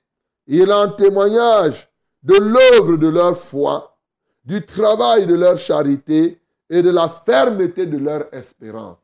il 0.49 0.73
en 0.73 0.91
témoignage 0.91 1.89
de 2.25 2.35
l'œuvre 2.35 2.97
de 2.97 3.09
leur 3.09 3.39
foi, 3.39 3.97
du 4.45 4.65
travail 4.67 5.27
de 5.27 5.35
leur 5.35 5.57
charité 5.57 6.41
et 6.69 6.83
de 6.83 6.91
la 6.91 7.09
fermeté 7.09 7.87
de 7.87 7.99
leur 7.99 8.27
espérance. 8.35 8.99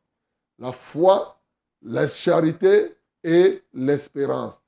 La 0.59 0.73
foi, 0.73 1.37
la 1.83 2.07
charité 2.07 2.95
et 3.23 3.63
l'espérance. 3.73 4.61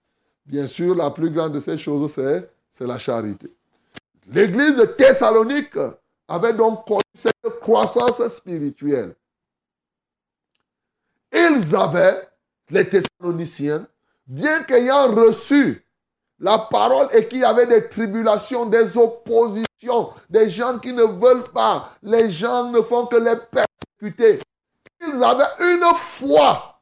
Bien 0.46 0.68
sûr, 0.68 0.96
la 0.96 1.12
plus 1.12 1.30
grande 1.30 1.54
de 1.54 1.60
ces 1.60 1.78
choses, 1.78 2.12
c'est, 2.12 2.86
la 2.86 3.00
charité. 3.00 3.54
L'église 4.28 4.78
de 4.78 4.86
Thessalonique 4.86 5.78
avait 6.28 6.54
donc 6.54 6.86
connu 6.86 7.02
cette 7.14 7.60
croissance 7.62 8.26
spirituelle. 8.28 9.16
Ils 11.32 11.76
avaient, 11.76 12.28
les 12.70 12.88
Thessaloniciens, 12.90 13.88
bien 14.28 14.64
qu'ayant 14.64 15.12
reçu 15.12 15.84
la 16.40 16.58
parole 16.58 17.08
et 17.14 17.28
qu'il 17.28 17.40
y 17.40 17.44
avait 17.44 17.68
des 17.68 17.88
tribulations, 17.88 18.66
des 18.66 18.98
oppositions, 18.98 20.10
des 20.30 20.50
gens 20.50 20.78
qui 20.80 20.94
ne 20.94 21.04
veulent 21.04 21.50
pas, 21.54 21.90
les 22.02 22.30
gens 22.30 22.70
ne 22.70 22.82
font 22.82 23.06
que 23.06 23.16
les 23.16 23.36
persécuter. 23.52 24.40
Ils 25.02 25.24
avaient 25.24 25.74
une 25.74 25.86
foi, 25.96 26.73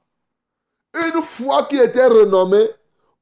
une 0.93 1.21
foi 1.21 1.63
qui 1.63 1.77
était 1.77 2.07
renommée 2.07 2.69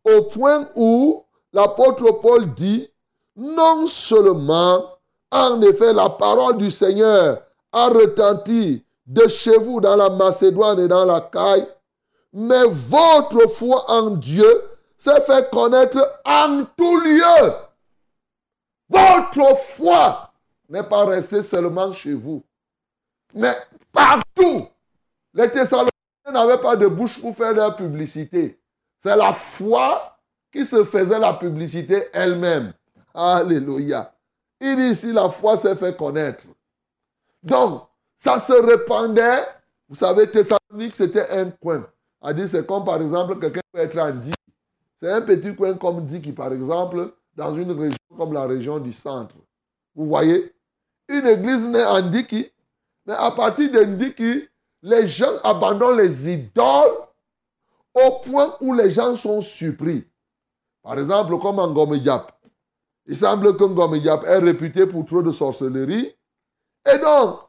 au 0.03 0.23
point 0.23 0.67
où 0.75 1.23
l'apôtre 1.53 2.11
Paul 2.19 2.53
dit, 2.53 2.89
non 3.35 3.87
seulement 3.87 4.99
en 5.31 5.61
effet, 5.61 5.93
la 5.93 6.09
parole 6.09 6.57
du 6.57 6.71
Seigneur 6.71 7.41
a 7.71 7.87
retenti 7.89 8.83
de 9.05 9.27
chez 9.27 9.57
vous 9.57 9.79
dans 9.79 9.95
la 9.95 10.09
Macédoine 10.09 10.79
et 10.79 10.87
dans 10.87 11.05
la 11.05 11.21
Caille, 11.21 11.67
mais 12.33 12.65
votre 12.67 13.47
foi 13.47 13.89
en 13.89 14.11
Dieu 14.11 14.63
s'est 14.97 15.21
fait 15.21 15.49
connaître 15.51 16.21
en 16.25 16.63
tout 16.75 16.99
lieu. 16.99 17.53
Votre 18.89 19.55
foi 19.55 20.31
n'est 20.67 20.83
pas 20.83 21.05
restée 21.05 21.43
seulement 21.43 21.91
chez 21.93 22.13
vous, 22.13 22.43
mais 23.33 23.55
partout. 23.91 24.67
Les 25.33 25.49
Thessaloniciens 25.49 25.89
n'avaient 26.45 26.61
pas 26.61 26.75
de 26.75 26.87
bouche 26.87 27.19
pour 27.19 27.35
faire 27.35 27.53
leur 27.53 27.75
publicité. 27.75 28.59
C'est 28.99 29.15
la 29.15 29.33
foi 29.33 30.17
qui 30.51 30.65
se 30.65 30.83
faisait 30.83 31.19
la 31.19 31.33
publicité 31.33 32.07
elle-même. 32.13 32.73
Alléluia. 33.13 34.13
Il 34.59 34.75
dit 34.75 34.89
ici, 34.89 35.13
la 35.13 35.29
foi 35.29 35.57
s'est 35.57 35.75
fait 35.75 35.95
connaître. 35.95 36.45
Donc, 37.41 37.83
ça 38.17 38.39
se 38.39 38.53
répandait. 38.53 39.43
Vous 39.87 39.95
savez, 39.95 40.29
Thessalonique, 40.29 40.95
c'était 40.95 41.29
un 41.31 41.49
coin. 41.51 41.87
A 42.21 42.33
dit, 42.33 42.47
c'est 42.47 42.65
comme 42.65 42.83
par 42.83 43.01
exemple, 43.01 43.39
quelqu'un 43.39 43.61
peut 43.71 43.79
être 43.79 43.97
en 43.97 44.11
Diki. 44.11 44.35
C'est 44.97 45.11
un 45.11 45.21
petit 45.21 45.55
coin 45.55 45.75
comme 45.75 46.05
Diki, 46.05 46.33
par 46.33 46.51
exemple, 46.51 47.13
dans 47.33 47.55
une 47.55 47.71
région 47.71 47.97
comme 48.17 48.33
la 48.33 48.45
région 48.45 48.79
du 48.79 48.91
centre. 48.91 49.35
Vous 49.95 50.05
voyez? 50.05 50.53
Une 51.07 51.25
église 51.25 51.65
née 51.65 51.85
en 51.85 52.01
Diki, 52.01 52.51
mais 53.05 53.13
à 53.13 53.31
partir 53.31 53.71
de 53.71 53.83
Diki, 53.85 54.48
les 54.81 55.07
gens 55.07 55.37
abandonnent 55.43 55.97
les 55.97 56.29
idoles 56.29 56.91
au 57.93 58.11
point 58.23 58.55
où 58.61 58.73
les 58.73 58.89
gens 58.89 59.15
sont 59.15 59.41
surpris. 59.41 60.05
Par 60.83 60.97
exemple, 60.97 61.37
comme 61.39 61.59
en 61.59 61.71
Gomeyap. 61.71 62.31
Il 63.05 63.17
semble 63.17 63.57
que 63.57 63.63
Ngomeyap 63.63 64.23
est 64.25 64.37
réputé 64.37 64.85
pour 64.85 65.03
trop 65.05 65.23
de 65.23 65.31
sorcellerie. 65.31 66.13
Et 66.93 66.97
donc, 66.99 67.39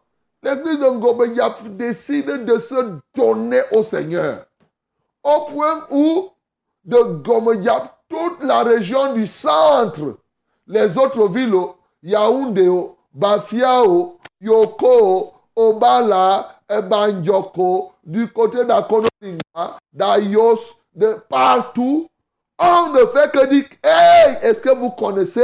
l'église 0.42 0.80
de 0.80 0.88
Ngomeyap 0.90 1.76
décide 1.76 2.44
de 2.44 2.58
se 2.58 2.98
donner 3.14 3.60
au 3.72 3.82
Seigneur. 3.82 4.46
Au 5.22 5.42
point 5.42 5.86
où 5.90 6.30
de 6.84 6.96
Ngomeyap, 6.96 8.04
toute 8.08 8.42
la 8.42 8.62
région 8.64 9.12
du 9.12 9.26
centre, 9.26 10.16
les 10.66 10.96
autres 10.96 11.28
villes, 11.28 11.54
Yaoundé, 12.02 12.70
Bafiao, 13.12 14.18
Yoko, 14.40 15.32
Obala, 15.54 16.59
Banjoko, 16.82 17.92
du 18.04 18.28
côté 18.28 18.64
d'Akonolinga, 18.64 19.78
d'Ayos, 19.92 20.76
de 20.94 21.16
partout, 21.28 22.08
on 22.58 22.90
ne 22.90 23.06
fait 23.06 23.32
que 23.32 23.46
dire, 23.46 23.64
hey, 23.82 24.38
est-ce 24.42 24.60
que 24.60 24.74
vous 24.74 24.90
connaissez 24.90 25.40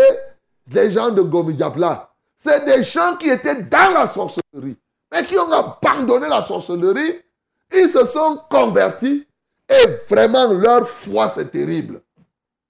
les 0.71 0.91
gens 0.91 1.11
de 1.11 1.23
Gomidjapla 1.23 2.11
C'est 2.37 2.65
des 2.65 2.83
gens 2.83 3.17
qui 3.17 3.31
étaient 3.31 3.63
dans 3.63 3.93
la 3.93 4.07
sorcellerie, 4.07 4.77
mais 5.13 5.25
qui 5.25 5.39
ont 5.39 5.51
abandonné 5.51 6.29
la 6.29 6.43
sorcellerie. 6.43 7.21
Ils 7.73 7.89
se 7.89 8.05
sont 8.05 8.41
convertis 8.51 9.27
et 9.69 9.87
vraiment 10.09 10.53
leur 10.53 10.87
foi 10.87 11.29
c'est 11.29 11.51
terrible. 11.51 12.01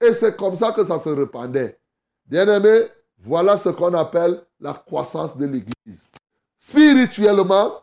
Et 0.01 0.13
c'est 0.13 0.35
comme 0.35 0.55
ça 0.55 0.71
que 0.71 0.85
ça 0.85 0.99
se 0.99 1.09
répandait. 1.09 1.77
Bien 2.25 2.47
aimé, 2.47 2.87
voilà 3.19 3.57
ce 3.57 3.69
qu'on 3.69 3.93
appelle 3.93 4.41
la 4.59 4.73
croissance 4.73 5.37
de 5.37 5.45
l'Église. 5.45 6.09
Spirituellement, 6.57 7.73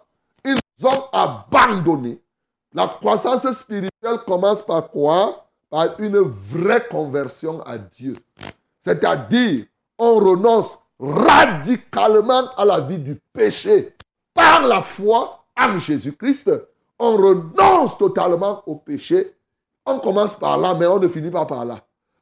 ils 0.79 0.87
ont 0.87 1.05
abandonné. 1.13 2.21
La 2.73 2.89
croissance 2.89 3.51
spirituelle 3.53 4.19
commence 4.27 4.63
par 4.63 4.89
quoi? 4.91 5.47
Par 5.71 5.99
une 6.01 6.19
vraie 6.19 6.87
conversion 6.89 7.63
à 7.63 7.79
Dieu. 7.79 8.17
C'est-à-dire, 8.81 9.65
on 9.99 10.17
renonce 10.17 10.79
radicalement 10.99 12.51
à 12.57 12.65
la 12.65 12.81
vie 12.81 12.99
du 12.99 13.21
péché 13.33 13.95
par 14.35 14.67
la 14.67 14.83
foi 14.83 15.45
en 15.57 15.79
Jésus-Christ. 15.79 16.51
On 16.99 17.17
renonce 17.17 17.97
totalement 17.99 18.63
au 18.67 18.77
péché. 18.77 19.35
On 19.87 19.99
commence 19.99 20.35
par 20.35 20.59
là, 20.59 20.75
mais 20.75 20.87
on 20.87 20.99
ne 20.99 21.09
finit 21.09 21.31
pas 21.31 21.45
par 21.45 21.65
là. 21.65 21.79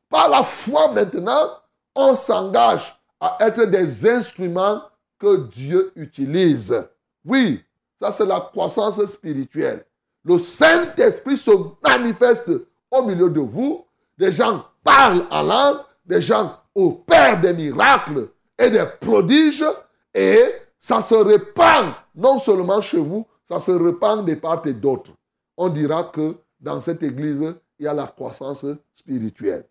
Par 0.08 0.28
la 0.28 0.42
foi 0.42 0.88
maintenant, 0.88 1.50
on 1.94 2.14
s'engage 2.14 2.98
à 3.20 3.38
être 3.40 3.64
des 3.64 4.08
instruments 4.08 4.82
que 5.18 5.46
Dieu 5.46 5.92
utilise. 5.96 6.88
Oui, 7.24 7.62
ça 8.02 8.10
c'est 8.10 8.26
la 8.26 8.40
croissance 8.40 9.04
spirituelle. 9.06 9.84
Le 10.24 10.36
Saint-Esprit 10.38 11.36
se 11.36 11.52
manifeste 11.84 12.50
au 12.90 13.02
milieu 13.02 13.30
de 13.30 13.38
vous. 13.38 13.84
Des 14.18 14.32
gens 14.32 14.64
parlent 14.82 15.24
en 15.30 15.42
langue, 15.42 15.78
des 16.04 16.20
gens 16.20 16.56
opèrent 16.74 17.40
des 17.40 17.52
miracles 17.52 18.28
et 18.58 18.70
des 18.70 18.84
prodiges 19.00 19.64
et 20.12 20.40
ça 20.80 21.00
se 21.00 21.14
répand 21.14 21.92
non 22.16 22.40
seulement 22.40 22.80
chez 22.80 22.98
vous, 22.98 23.24
ça 23.48 23.60
se 23.60 23.70
répand 23.70 24.26
de 24.26 24.34
part 24.34 24.62
et 24.66 24.74
d'autre. 24.74 25.12
On 25.56 25.68
dira 25.68 26.04
que 26.04 26.34
dans 26.60 26.80
cette 26.80 27.04
église, 27.04 27.54
il 27.78 27.84
y 27.84 27.88
a 27.88 27.94
la 27.94 28.06
croissance 28.06 28.66
spirituelle. 28.94 29.64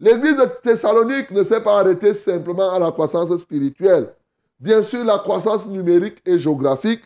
L'église 0.00 0.36
de 0.36 0.46
Thessalonique 0.62 1.30
ne 1.30 1.44
s'est 1.44 1.62
pas 1.62 1.78
arrêtée 1.80 2.14
simplement 2.14 2.70
à 2.72 2.80
la 2.80 2.90
croissance 2.90 3.34
spirituelle. 3.38 4.12
Bien 4.58 4.82
sûr, 4.82 5.04
la 5.04 5.18
croissance 5.18 5.66
numérique 5.66 6.18
et 6.26 6.38
géographique, 6.38 7.02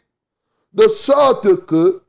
de 0.73 0.89
sorte 0.89 1.67
que 1.67 2.03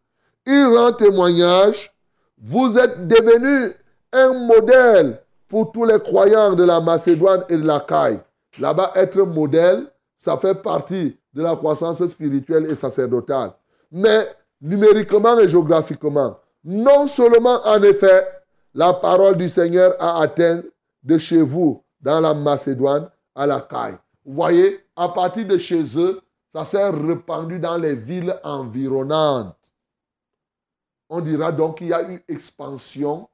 il 0.46 0.66
rend 0.76 0.92
témoignage, 0.92 1.94
vous 2.42 2.78
êtes 2.78 3.08
devenu 3.08 3.74
un 4.12 4.34
modèle 4.46 5.22
pour 5.48 5.72
tous 5.72 5.86
les 5.86 6.00
croyants 6.00 6.54
de 6.54 6.64
la 6.64 6.80
Macédoine 6.80 7.44
et 7.50 7.58
de 7.58 7.66
la 7.66 7.80
Caille. 7.80 8.20
Là-bas, 8.60 8.92
être 8.96 9.20
modèle, 9.20 9.88
ça 10.18 10.38
fait 10.38 10.56
partie 10.56 11.18
de 11.34 11.42
la 11.42 11.56
croissance 11.56 12.06
spirituelle 12.08 12.66
et 12.66 12.76
sacerdotale. 12.76 13.52
Mais 13.92 14.28
numériquement 14.62 15.40
et 15.40 15.48
géographiquement, 15.48 16.38
non 16.64 17.08
seulement 17.08 17.66
en 17.66 17.82
effet, 17.84 18.26
la 18.74 18.94
parole 18.94 19.36
du 19.36 19.50
Seigneur 19.50 19.96
a 20.00 20.22
atteint 20.22 20.62
de 21.04 21.18
chez 21.18 21.42
vous, 21.42 21.84
dans 22.00 22.20
la 22.20 22.34
Macédoine, 22.34 23.10
à 23.36 23.46
la 23.46 23.62
Caille. 23.62 23.98
Vous 24.26 24.34
voyez, 24.34 24.80
à 24.96 25.10
partir 25.10 25.48
de 25.48 25.58
chez 25.58 25.84
eux, 25.98 26.22
ça 26.54 26.66
s'est 26.66 26.90
répandu 26.90 27.60
dans 27.60 27.78
les 27.78 27.96
villes 27.96 28.38
environnantes. 28.44 29.56
On 31.10 31.22
dira 31.22 31.52
donc 31.52 31.78
qu'il 31.78 31.88
y 31.88 31.94
a 31.94 32.10
eu 32.10 32.24
expansion. 32.28 33.28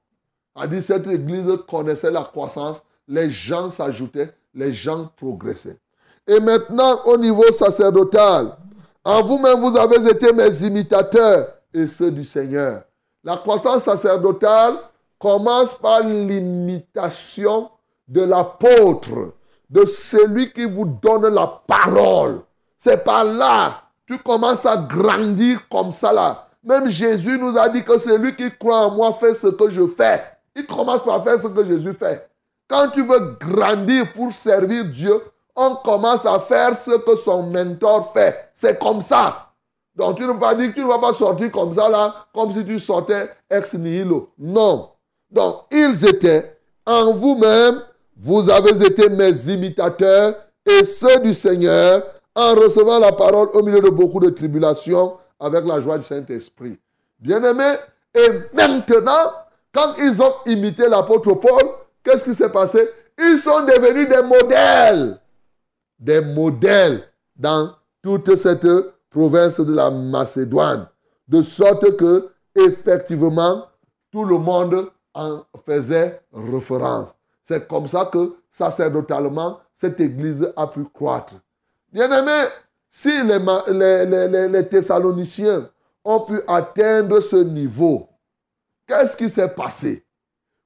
A 0.55 0.67
dit 0.67 0.81
cette 0.81 1.07
église 1.07 1.51
connaissait 1.67 2.11
la 2.11 2.23
croissance, 2.23 2.81
les 3.07 3.29
gens 3.29 3.69
s'ajoutaient, 3.69 4.33
les 4.53 4.73
gens 4.73 5.11
progressaient. 5.15 5.79
Et 6.27 6.39
maintenant, 6.39 7.01
au 7.05 7.17
niveau 7.17 7.45
sacerdotal, 7.53 8.57
en 9.03 9.23
vous-même, 9.23 9.61
vous 9.61 9.77
avez 9.77 10.09
été 10.09 10.33
mes 10.33 10.63
imitateurs 10.63 11.53
et 11.73 11.87
ceux 11.87 12.11
du 12.11 12.25
Seigneur. 12.25 12.83
La 13.23 13.37
croissance 13.37 13.83
sacerdotale 13.83 14.75
commence 15.19 15.75
par 15.75 16.01
l'imitation 16.01 17.69
de 18.07 18.21
l'apôtre, 18.21 19.33
de 19.69 19.85
celui 19.85 20.51
qui 20.51 20.65
vous 20.65 20.85
donne 20.85 21.33
la 21.33 21.47
parole. 21.67 22.41
C'est 22.77 23.03
par 23.03 23.23
là, 23.23 23.81
tu 24.05 24.17
commences 24.19 24.65
à 24.65 24.77
grandir 24.77 25.67
comme 25.69 25.91
ça 25.91 26.13
là. 26.13 26.47
Même 26.63 26.89
Jésus 26.89 27.37
nous 27.37 27.57
a 27.57 27.69
dit 27.69 27.83
que 27.83 27.97
celui 27.97 28.35
qui 28.35 28.49
croit 28.57 28.87
en 28.87 28.91
moi 28.91 29.13
fait 29.13 29.33
ce 29.33 29.47
que 29.47 29.69
je 29.69 29.87
fais. 29.87 30.21
Il 30.55 30.65
commence 30.65 31.03
par 31.03 31.23
faire 31.23 31.39
ce 31.39 31.47
que 31.47 31.63
Jésus 31.63 31.93
fait. 31.93 32.29
Quand 32.67 32.89
tu 32.89 33.03
veux 33.03 33.37
grandir 33.39 34.11
pour 34.11 34.31
servir 34.31 34.85
Dieu, 34.85 35.21
on 35.55 35.75
commence 35.77 36.25
à 36.25 36.39
faire 36.39 36.77
ce 36.77 36.91
que 36.91 37.15
son 37.15 37.43
mentor 37.43 38.11
fait. 38.13 38.49
C'est 38.53 38.77
comme 38.79 39.01
ça. 39.01 39.47
Donc 39.95 40.17
tu 40.17 40.23
ne 40.23 40.33
vas 40.33 40.35
pas 40.35 40.55
tu 40.55 40.81
ne 40.81 40.87
vas 40.87 40.99
pas 40.99 41.13
sortir 41.13 41.51
comme 41.51 41.73
ça 41.73 41.89
là, 41.89 42.13
comme 42.33 42.53
si 42.53 42.63
tu 42.63 42.79
sortais 42.79 43.31
ex 43.49 43.73
nihilo. 43.73 44.29
Non. 44.37 44.91
Donc 45.31 45.63
ils 45.71 46.05
étaient 46.05 46.59
en 46.85 47.11
vous-même, 47.11 47.81
vous 48.15 48.49
avez 48.49 48.85
été 48.85 49.09
mes 49.09 49.49
imitateurs 49.51 50.35
et 50.65 50.85
ceux 50.85 51.19
du 51.19 51.33
Seigneur 51.33 52.03
en 52.37 52.53
recevant 52.53 52.99
la 52.99 53.11
parole 53.11 53.49
au 53.53 53.63
milieu 53.63 53.81
de 53.81 53.89
beaucoup 53.89 54.19
de 54.19 54.29
tribulations 54.29 55.17
avec 55.39 55.65
la 55.65 55.79
joie 55.79 55.97
du 55.97 56.05
Saint-Esprit. 56.05 56.77
Bien-aimés, 57.19 57.77
et 58.13 58.29
maintenant, 58.53 59.31
quand 59.73 59.95
ils 59.97 60.21
ont 60.21 60.35
imité 60.45 60.87
l'apôtre 60.87 61.33
Paul, 61.33 61.63
qu'est-ce 62.03 62.25
qui 62.25 62.35
s'est 62.35 62.51
passé? 62.51 62.87
Ils 63.17 63.39
sont 63.39 63.61
devenus 63.61 64.07
des 64.07 64.21
modèles. 64.21 65.19
Des 65.97 66.21
modèles 66.21 67.11
dans 67.35 67.71
toute 68.03 68.35
cette 68.35 68.67
province 69.09 69.59
de 69.59 69.73
la 69.73 69.89
Macédoine. 69.89 70.87
De 71.27 71.41
sorte 71.41 71.97
que, 71.97 72.29
effectivement, 72.53 73.65
tout 74.11 74.25
le 74.25 74.37
monde 74.37 74.91
en 75.15 75.41
faisait 75.65 76.21
référence. 76.31 77.17
C'est 77.41 77.67
comme 77.67 77.87
ça 77.87 78.05
que, 78.05 78.35
sacerdotalement, 78.51 79.57
cette 79.73 79.99
église 79.99 80.53
a 80.55 80.67
pu 80.67 80.85
croître. 80.85 81.33
Bien-aimés, 81.97 82.45
si 82.91 83.09
les, 83.23 84.69
Thessaloniciens 84.69 85.67
ont 86.05 86.19
pu 86.19 86.39
atteindre 86.47 87.19
ce 87.21 87.37
niveau, 87.37 88.07
qu'est-ce 88.85 89.17
qui 89.17 89.27
s'est 89.27 89.49
passé? 89.49 90.05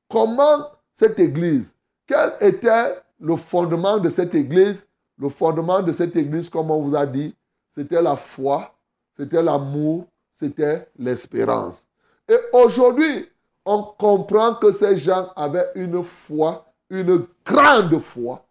Comment 0.10 0.68
cette 0.94 1.18
église, 1.22 1.78
quel 2.06 2.34
était 2.42 2.98
le 3.18 3.38
fondement 3.38 3.98
de 3.98 4.10
cette 4.10 4.36
église? 4.36 4.86
Le 5.18 5.30
fondement 5.30 5.82
de 5.82 5.94
cette 5.94 6.18
église, 6.18 6.50
comme 6.50 6.70
on 6.70 6.82
vous 6.82 6.98
a 6.98 7.06
dit, 7.06 7.34
c'était 7.74 8.02
la 8.02 8.18
foi, 8.18 8.76
c'était 9.16 9.42
l'amour, 9.42 10.08
c'était 10.38 10.90
l'espérance. 11.00 11.88
Et 12.28 12.36
aujourd'hui, 12.52 13.30
on 13.64 13.84
comprend 13.84 14.56
que 14.56 14.74
ces 14.74 14.98
gens 14.98 15.30
avaient 15.38 15.70
une 15.76 16.04
foi, 16.04 16.66
une 16.90 17.26
grande 17.46 17.98
foi. 18.00 18.44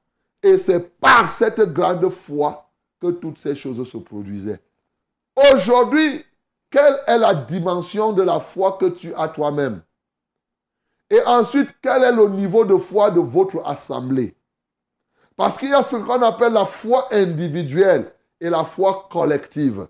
Et 0.42 0.56
c'est 0.56 0.98
par 0.98 1.28
cette 1.28 1.60
grande 1.74 2.08
foi 2.08 2.68
que 3.00 3.10
toutes 3.10 3.38
ces 3.38 3.54
choses 3.54 3.88
se 3.88 3.96
produisaient. 3.98 4.60
Aujourd'hui, 5.52 6.24
quelle 6.70 6.96
est 7.06 7.18
la 7.18 7.34
dimension 7.34 8.12
de 8.12 8.22
la 8.22 8.38
foi 8.40 8.72
que 8.78 8.86
tu 8.86 9.14
as 9.14 9.28
toi-même? 9.28 9.82
Et 11.08 11.20
ensuite, 11.24 11.74
quel 11.82 12.04
est 12.04 12.12
le 12.12 12.28
niveau 12.28 12.64
de 12.64 12.76
foi 12.76 13.10
de 13.10 13.20
votre 13.20 13.66
assemblée? 13.66 14.36
Parce 15.36 15.56
qu'il 15.58 15.70
y 15.70 15.74
a 15.74 15.82
ce 15.82 15.96
qu'on 15.96 16.22
appelle 16.22 16.52
la 16.52 16.64
foi 16.64 17.08
individuelle 17.10 18.12
et 18.40 18.50
la 18.50 18.64
foi 18.64 19.08
collective. 19.10 19.88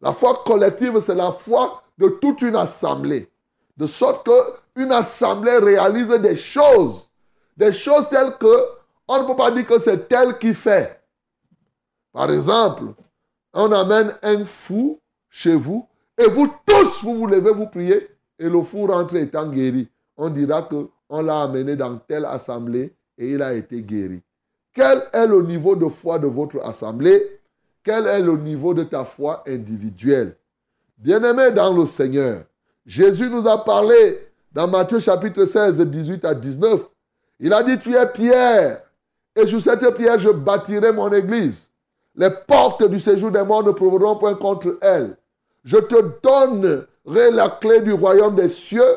La 0.00 0.12
foi 0.12 0.42
collective, 0.44 1.00
c'est 1.00 1.14
la 1.14 1.32
foi 1.32 1.82
de 1.98 2.08
toute 2.08 2.42
une 2.42 2.56
assemblée. 2.56 3.30
De 3.76 3.86
sorte 3.86 4.28
qu'une 4.74 4.92
assemblée 4.92 5.58
réalise 5.58 6.08
des 6.08 6.36
choses. 6.36 7.08
Des 7.56 7.72
choses 7.72 8.08
telles 8.08 8.36
que 8.38 8.76
on 9.08 9.22
ne 9.22 9.26
peut 9.26 9.36
pas 9.36 9.50
dire 9.50 9.66
que 9.66 9.78
c'est 9.78 10.10
elle 10.12 10.36
qui 10.38 10.52
fait. 10.52 10.95
Par 12.16 12.30
exemple, 12.30 12.94
on 13.52 13.70
amène 13.72 14.10
un 14.22 14.42
fou 14.42 14.98
chez 15.28 15.54
vous 15.54 15.86
et 16.16 16.26
vous 16.30 16.50
tous, 16.64 17.04
vous 17.04 17.14
vous 17.14 17.26
levez, 17.26 17.50
vous 17.50 17.66
priez 17.66 18.08
et 18.38 18.48
le 18.48 18.62
fou 18.62 18.86
rentre 18.86 19.16
étant 19.16 19.46
guéri. 19.50 19.86
On 20.16 20.30
dira 20.30 20.62
que 20.62 20.88
on 21.10 21.20
l'a 21.20 21.42
amené 21.42 21.76
dans 21.76 21.98
telle 21.98 22.24
assemblée 22.24 22.94
et 23.18 23.32
il 23.32 23.42
a 23.42 23.52
été 23.52 23.82
guéri. 23.82 24.22
Quel 24.72 25.02
est 25.12 25.26
le 25.26 25.42
niveau 25.42 25.76
de 25.76 25.88
foi 25.88 26.18
de 26.18 26.26
votre 26.26 26.58
assemblée? 26.64 27.38
Quel 27.84 28.06
est 28.06 28.22
le 28.22 28.38
niveau 28.38 28.72
de 28.72 28.84
ta 28.84 29.04
foi 29.04 29.44
individuelle? 29.46 30.36
Bien-aimé 30.96 31.50
dans 31.50 31.70
le 31.70 31.84
Seigneur, 31.84 32.44
Jésus 32.86 33.28
nous 33.28 33.46
a 33.46 33.62
parlé 33.62 34.26
dans 34.52 34.66
Matthieu 34.66 35.00
chapitre 35.00 35.44
16, 35.44 35.82
18 35.82 36.24
à 36.24 36.32
19. 36.32 36.80
Il 37.40 37.52
a 37.52 37.62
dit, 37.62 37.78
tu 37.78 37.94
es 37.94 38.06
pierre, 38.10 38.80
et 39.34 39.46
sur 39.46 39.60
cette 39.60 39.86
pierre, 39.94 40.18
je 40.18 40.30
bâtirai 40.30 40.92
mon 40.92 41.12
église. 41.12 41.70
Les 42.16 42.30
portes 42.30 42.84
du 42.84 42.98
séjour 42.98 43.30
des 43.30 43.44
morts 43.44 43.62
ne 43.62 43.72
provoqueront 43.72 44.16
point 44.16 44.34
contre 44.34 44.78
elle. 44.80 45.16
Je 45.64 45.76
te 45.76 45.96
donnerai 46.22 47.30
la 47.30 47.50
clé 47.50 47.82
du 47.82 47.92
royaume 47.92 48.34
des 48.34 48.48
cieux. 48.48 48.96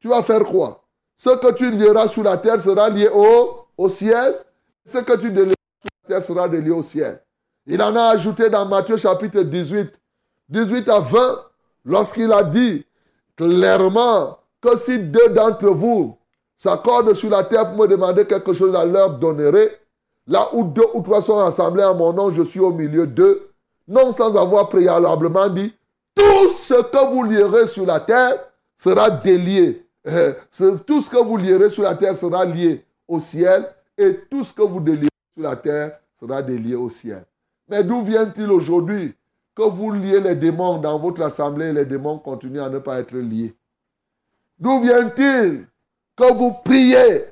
Tu 0.00 0.08
vas 0.08 0.22
faire 0.22 0.44
quoi? 0.44 0.82
Ce 1.16 1.30
que 1.30 1.52
tu 1.52 1.70
lieras 1.70 2.08
sous 2.08 2.22
la 2.22 2.36
terre 2.36 2.60
sera 2.60 2.88
lié 2.90 3.08
au, 3.08 3.88
ciel. 3.88 4.34
Ce 4.84 4.98
que 4.98 5.16
tu 5.16 5.30
délieras 5.30 5.54
sous 5.82 5.88
la 6.02 6.08
terre 6.08 6.24
sera 6.24 6.48
délié 6.48 6.70
au 6.70 6.82
ciel. 6.82 7.20
Il 7.66 7.80
en 7.82 7.94
a 7.94 8.04
ajouté 8.10 8.48
dans 8.48 8.66
Matthieu 8.66 8.96
chapitre 8.96 9.42
18, 9.42 10.00
18 10.48 10.88
à 10.88 11.00
20, 11.00 11.44
lorsqu'il 11.84 12.32
a 12.32 12.42
dit 12.42 12.84
clairement 13.36 14.38
que 14.60 14.76
si 14.76 14.98
deux 14.98 15.28
d'entre 15.28 15.68
vous 15.68 16.18
s'accordent 16.56 17.14
sur 17.14 17.30
la 17.30 17.44
terre 17.44 17.68
pour 17.68 17.82
me 17.82 17.86
demander 17.86 18.24
quelque 18.24 18.52
chose, 18.52 18.74
je 18.74 18.88
leur 18.88 19.18
donnerai. 19.18 19.78
Là 20.28 20.46
où 20.52 20.62
deux 20.62 20.86
ou 20.92 21.00
trois 21.00 21.22
sont 21.22 21.38
assemblés 21.38 21.84
en 21.84 21.94
mon 21.94 22.12
nom, 22.12 22.30
je 22.30 22.42
suis 22.42 22.60
au 22.60 22.70
milieu 22.70 23.06
d'eux. 23.06 23.50
Non 23.88 24.12
sans 24.12 24.36
avoir 24.36 24.68
préalablement 24.68 25.48
dit, 25.48 25.74
tout 26.14 26.48
ce 26.50 26.74
que 26.74 27.10
vous 27.10 27.24
lierez 27.24 27.66
sur 27.66 27.86
la 27.86 27.98
terre 28.00 28.38
sera 28.76 29.10
délié. 29.10 29.86
Euh, 30.06 30.34
tout 30.86 31.00
ce 31.00 31.08
que 31.08 31.16
vous 31.16 31.38
lierez 31.38 31.70
sur 31.70 31.82
la 31.82 31.94
terre 31.94 32.14
sera 32.14 32.44
lié 32.44 32.84
au 33.08 33.18
ciel 33.18 33.66
et 33.96 34.20
tout 34.30 34.44
ce 34.44 34.52
que 34.52 34.62
vous 34.62 34.80
délierez 34.80 35.08
sur 35.34 35.48
la 35.48 35.56
terre 35.56 35.98
sera 36.20 36.42
délié 36.42 36.74
au 36.74 36.90
ciel. 36.90 37.24
Mais 37.68 37.82
d'où 37.82 38.02
vient-il 38.02 38.50
aujourd'hui 38.50 39.14
que 39.54 39.62
vous 39.62 39.92
liez 39.92 40.20
les 40.20 40.34
démons 40.34 40.78
dans 40.78 40.98
votre 40.98 41.22
assemblée 41.22 41.68
et 41.68 41.72
les 41.72 41.86
démons 41.86 42.18
continuent 42.18 42.60
à 42.60 42.68
ne 42.68 42.78
pas 42.78 43.00
être 43.00 43.16
liés? 43.16 43.54
D'où 44.58 44.80
vient-il 44.80 45.66
que 46.16 46.32
vous 46.34 46.52
priez 46.64 47.24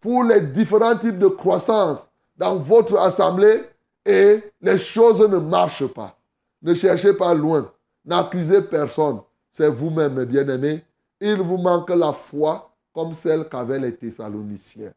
pour 0.00 0.24
les 0.24 0.40
différents 0.42 0.96
types 0.96 1.18
de 1.18 1.28
croissance 1.28 2.11
dans 2.42 2.56
votre 2.56 2.98
assemblée 2.98 3.62
et 4.04 4.40
les 4.60 4.76
choses 4.76 5.20
ne 5.20 5.38
marchent 5.38 5.86
pas 5.86 6.18
Ne 6.60 6.74
cherchez 6.74 7.12
pas 7.12 7.34
loin. 7.34 7.70
N'accusez 8.04 8.62
personne. 8.62 9.20
C'est 9.52 9.68
vous-même, 9.68 10.24
bien-aimés. 10.24 10.82
Il 11.20 11.40
vous 11.40 11.58
manque 11.58 11.90
la 11.90 12.12
foi 12.12 12.72
comme 12.92 13.12
celle 13.12 13.48
qu'avaient 13.48 13.78
les 13.78 13.94
Thessaloniciens. 13.94 14.90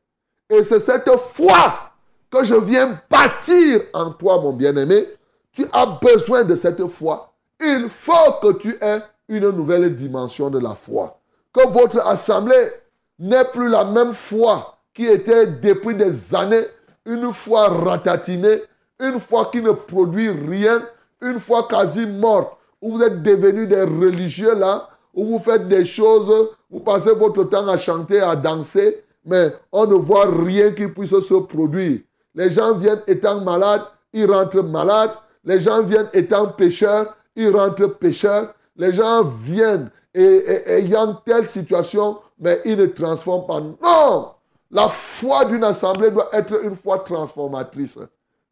Et 0.49 0.63
c'est 0.63 0.79
cette 0.79 1.15
foi 1.17 1.91
que 2.31 2.43
je 2.43 2.55
viens 2.55 2.99
bâtir 3.11 3.81
en 3.93 4.11
toi, 4.11 4.41
mon 4.41 4.51
bien-aimé. 4.51 5.07
Tu 5.51 5.65
as 5.71 5.85
besoin 5.85 6.43
de 6.45 6.55
cette 6.55 6.87
foi. 6.87 7.31
Il 7.61 7.89
faut 7.89 8.39
que 8.41 8.53
tu 8.53 8.75
aies 8.81 9.01
une 9.29 9.51
nouvelle 9.51 9.93
dimension 9.93 10.49
de 10.49 10.57
la 10.57 10.73
foi. 10.73 11.19
Que 11.53 11.67
votre 11.67 12.05
assemblée 12.07 12.71
n'ait 13.19 13.45
plus 13.45 13.69
la 13.69 13.85
même 13.85 14.15
foi 14.15 14.79
qui 14.95 15.05
était 15.05 15.45
depuis 15.45 15.93
des 15.93 16.33
années, 16.33 16.65
une 17.05 17.31
foi 17.31 17.69
ratatinée, 17.69 18.63
une 18.99 19.19
foi 19.19 19.49
qui 19.51 19.61
ne 19.61 19.71
produit 19.71 20.29
rien, 20.29 20.81
une 21.21 21.39
foi 21.39 21.67
quasi 21.69 22.05
morte, 22.05 22.53
où 22.81 22.91
vous 22.91 23.03
êtes 23.03 23.21
devenus 23.23 23.67
des 23.67 23.83
religieux 23.83 24.55
là, 24.55 24.89
où 25.13 25.25
vous 25.25 25.39
faites 25.39 25.67
des 25.67 25.85
choses, 25.85 26.49
vous 26.69 26.79
passez 26.79 27.13
votre 27.13 27.43
temps 27.45 27.67
à 27.67 27.77
chanter, 27.77 28.19
à 28.19 28.35
danser, 28.35 29.03
mais 29.25 29.53
on 29.71 29.85
ne 29.85 29.95
voit 29.95 30.27
rien 30.27 30.71
qui 30.71 30.87
puisse 30.87 31.17
se 31.19 31.33
produire. 31.35 31.99
Les 32.35 32.49
gens 32.49 32.75
viennent 32.75 33.01
étant 33.07 33.41
malades, 33.41 33.83
ils 34.13 34.29
rentrent 34.29 34.61
malades. 34.61 35.11
Les 35.43 35.59
gens 35.59 35.83
viennent 35.83 36.09
étant 36.13 36.47
pécheurs, 36.47 37.15
ils 37.35 37.49
rentrent 37.49 37.87
pécheurs. 37.87 38.53
Les 38.75 38.91
gens 38.91 39.23
viennent 39.23 39.89
et, 40.13 40.43
ayant 40.67 41.13
telle 41.25 41.47
situation, 41.47 42.17
mais 42.39 42.61
ils 42.65 42.77
ne 42.77 42.87
transforment 42.87 43.45
pas. 43.45 43.59
Non! 43.83 44.34
La 44.75 44.89
foi 44.89 45.45
d'une 45.45 45.63
assemblée 45.63 46.11
doit 46.11 46.27
être 46.33 46.61
une 46.61 46.75
foi 46.75 46.99
transformatrice. 46.99 47.97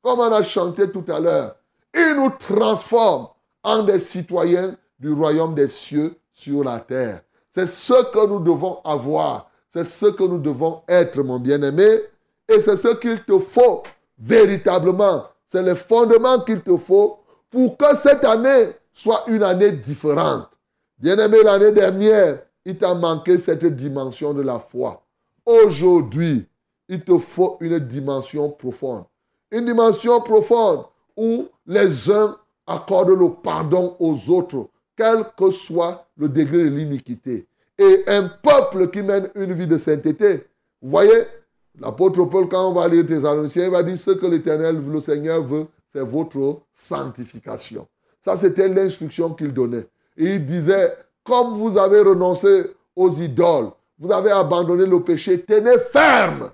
Comme 0.01 0.21
on 0.21 0.31
a 0.31 0.41
chanté 0.41 0.89
tout 0.89 1.03
à 1.09 1.19
l'heure, 1.19 1.57
il 1.93 2.15
nous 2.15 2.29
transforme 2.39 3.27
en 3.61 3.83
des 3.83 3.99
citoyens 3.99 4.73
du 4.97 5.11
royaume 5.11 5.53
des 5.53 5.67
cieux 5.67 6.15
sur 6.31 6.63
la 6.63 6.79
terre. 6.79 7.23
C'est 7.49 7.67
ce 7.67 8.09
que 8.09 8.25
nous 8.25 8.39
devons 8.39 8.79
avoir. 8.85 9.49
C'est 9.69 9.83
ce 9.83 10.05
que 10.05 10.23
nous 10.23 10.37
devons 10.37 10.83
être, 10.87 11.21
mon 11.21 11.41
bien-aimé. 11.41 11.99
Et 12.47 12.61
c'est 12.61 12.77
ce 12.77 12.95
qu'il 12.95 13.21
te 13.21 13.37
faut 13.37 13.83
véritablement. 14.17 15.25
C'est 15.45 15.61
le 15.61 15.75
fondement 15.75 16.39
qu'il 16.39 16.61
te 16.61 16.77
faut 16.77 17.19
pour 17.51 17.75
que 17.75 17.97
cette 17.97 18.23
année 18.23 18.69
soit 18.93 19.25
une 19.27 19.43
année 19.43 19.73
différente. 19.73 20.57
Bien-aimé, 20.97 21.39
l'année 21.43 21.73
dernière, 21.73 22.39
il 22.63 22.77
t'a 22.77 22.93
manqué 22.93 23.37
cette 23.37 23.65
dimension 23.65 24.33
de 24.33 24.41
la 24.41 24.57
foi. 24.57 25.03
Aujourd'hui, 25.45 26.45
il 26.87 27.03
te 27.03 27.17
faut 27.17 27.57
une 27.59 27.79
dimension 27.79 28.49
profonde. 28.49 29.05
Une 29.51 29.65
dimension 29.65 30.19
profonde 30.21 30.85
où 31.15 31.47
les 31.67 32.09
uns 32.09 32.37
accordent 32.65 33.19
le 33.19 33.29
pardon 33.29 33.95
aux 33.99 34.29
autres, 34.29 34.69
quel 34.95 35.25
que 35.37 35.51
soit 35.51 36.07
le 36.17 36.29
degré 36.29 36.57
de 36.65 36.75
l'iniquité. 36.75 37.47
Et 37.77 38.03
un 38.07 38.29
peuple 38.29 38.89
qui 38.89 39.01
mène 39.01 39.29
une 39.35 39.53
vie 39.53 39.67
de 39.67 39.77
sainteté. 39.77 40.45
Vous 40.81 40.89
voyez, 40.89 41.23
L'apôtre 41.79 42.23
Paul, 42.25 42.47
quand 42.47 42.69
on 42.69 42.73
va 42.73 42.87
lire 42.87 43.05
Thessaloniciens, 43.05 43.65
il 43.65 43.71
va 43.71 43.81
dire 43.81 43.97
ce 43.97 44.11
que 44.11 44.27
l'Éternel, 44.27 44.77
le 44.77 45.01
Seigneur 45.01 45.41
veut, 45.41 45.65
c'est 45.91 46.03
votre 46.03 46.61
sanctification. 46.73 47.87
Ça, 48.21 48.37
c'était 48.37 48.69
l'instruction 48.69 49.33
qu'il 49.33 49.53
donnait. 49.53 49.87
Et 50.15 50.35
il 50.35 50.45
disait, 50.45 50.95
comme 51.23 51.55
vous 51.55 51.77
avez 51.77 52.01
renoncé 52.01 52.75
aux 52.95 53.11
idoles, 53.11 53.71
vous 54.03 54.11
avez 54.11 54.31
abandonné 54.31 54.85
le 54.85 55.01
péché, 55.01 55.41
tenez 55.43 55.79
ferme 55.79 56.51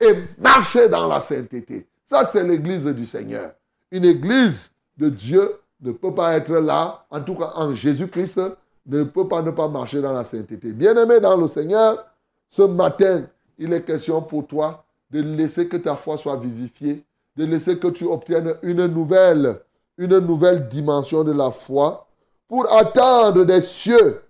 et 0.00 0.14
marchez 0.38 0.88
dans 0.88 1.06
la 1.06 1.20
sainteté. 1.20 1.86
Ça, 2.06 2.24
c'est 2.24 2.42
l'église 2.42 2.86
du 2.86 3.04
Seigneur. 3.04 3.52
Une 3.90 4.06
église 4.06 4.72
de 4.96 5.10
Dieu 5.10 5.60
ne 5.82 5.92
peut 5.92 6.14
pas 6.14 6.34
être 6.36 6.56
là, 6.56 7.04
en 7.10 7.20
tout 7.20 7.34
cas 7.34 7.52
en 7.54 7.74
Jésus-Christ, 7.74 8.40
ne 8.86 9.04
peut 9.04 9.28
pas 9.28 9.42
ne 9.42 9.50
pas 9.50 9.68
marcher 9.68 10.00
dans 10.00 10.12
la 10.12 10.24
sainteté. 10.24 10.72
Bien-aimé 10.72 11.20
dans 11.20 11.36
le 11.36 11.46
Seigneur, 11.48 12.02
ce 12.48 12.62
matin, 12.62 13.24
il 13.58 13.74
est 13.74 13.82
question 13.82 14.22
pour 14.22 14.46
toi 14.46 14.82
de 15.10 15.20
laisser 15.20 15.68
que 15.68 15.76
ta 15.76 15.96
foi 15.96 16.16
soit 16.16 16.36
vivifiée, 16.36 17.04
de 17.36 17.44
laisser 17.44 17.78
que 17.78 17.88
tu 17.88 18.04
obtiennes 18.04 18.54
une 18.62 18.86
nouvelle, 18.86 19.60
une 19.98 20.18
nouvelle 20.20 20.66
dimension 20.66 21.24
de 21.24 21.32
la 21.32 21.50
foi 21.50 22.06
pour 22.48 22.72
attendre 22.72 23.44
des 23.44 23.60
cieux 23.60 24.22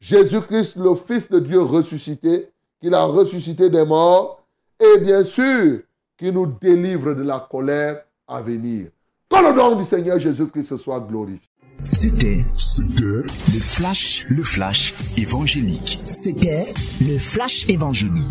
Jésus-Christ, 0.00 0.76
le 0.76 0.94
Fils 0.94 1.30
de 1.30 1.38
Dieu 1.38 1.60
ressuscité, 1.60 2.48
qu'il 2.80 2.94
a 2.94 3.04
ressuscité 3.04 3.68
des 3.68 3.84
morts, 3.84 4.42
et 4.80 4.98
bien 5.00 5.24
sûr, 5.24 5.80
qui 6.16 6.32
nous 6.32 6.46
délivre 6.46 7.12
de 7.12 7.22
la 7.22 7.46
colère 7.50 8.02
à 8.26 8.40
venir. 8.40 8.88
Que 9.28 9.36
le 9.36 9.54
nom 9.54 9.76
du 9.76 9.84
Seigneur 9.84 10.18
Jésus-Christ 10.18 10.76
soit 10.78 11.00
glorifié. 11.00 11.40
C'était, 11.92 12.44
le 12.98 13.24
flash, 13.60 14.26
le 14.28 14.42
flash 14.42 14.94
évangélique. 15.16 15.98
C'était 16.02 16.72
le 17.00 17.18
flash 17.18 17.66
évangélique. 17.68 18.26